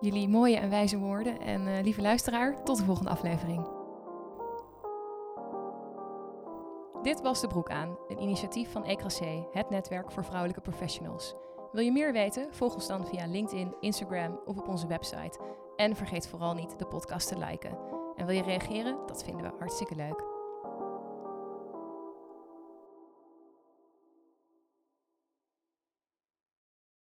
jullie 0.01 0.29
mooie 0.29 0.57
en 0.57 0.71
wijze 0.71 0.99
woorden. 0.99 1.41
En 1.41 1.67
uh, 1.67 1.83
lieve 1.83 2.03
luisteraar, 2.03 2.63
tot 2.63 2.77
de 2.77 2.85
volgende 2.85 3.11
aflevering. 3.11 3.69
Dit 7.03 7.21
was 7.21 7.41
De 7.41 7.47
Broek 7.47 7.71
aan, 7.71 7.97
een 8.09 8.23
initiatief 8.23 8.73
van 8.73 8.85
Ecrasé, 8.85 9.47
het 9.53 9.71
netwerk 9.71 10.11
voor 10.13 10.25
vrouwelijke 10.25 10.61
professionals. 10.61 11.35
Wil 11.73 11.85
je 11.85 11.93
meer 11.93 12.13
weten? 12.13 12.55
Volg 12.55 12.75
ons 12.75 12.87
dan 12.87 13.07
via 13.07 13.27
LinkedIn, 13.27 13.75
Instagram 13.81 14.41
of 14.45 14.59
op 14.59 14.69
onze 14.69 14.87
website. 14.87 15.41
En 15.77 15.97
vergeet 15.97 16.29
vooral 16.29 16.55
niet 16.55 16.79
de 16.79 16.87
podcast 16.87 17.29
te 17.29 17.39
liken. 17.39 17.79
En 18.17 18.27
wil 18.27 18.35
je 18.35 18.43
reageren? 18.43 18.99
Dat 19.07 19.25
vinden 19.25 19.43
we 19.43 19.53
hartstikke 19.59 19.95
leuk. 19.95 20.32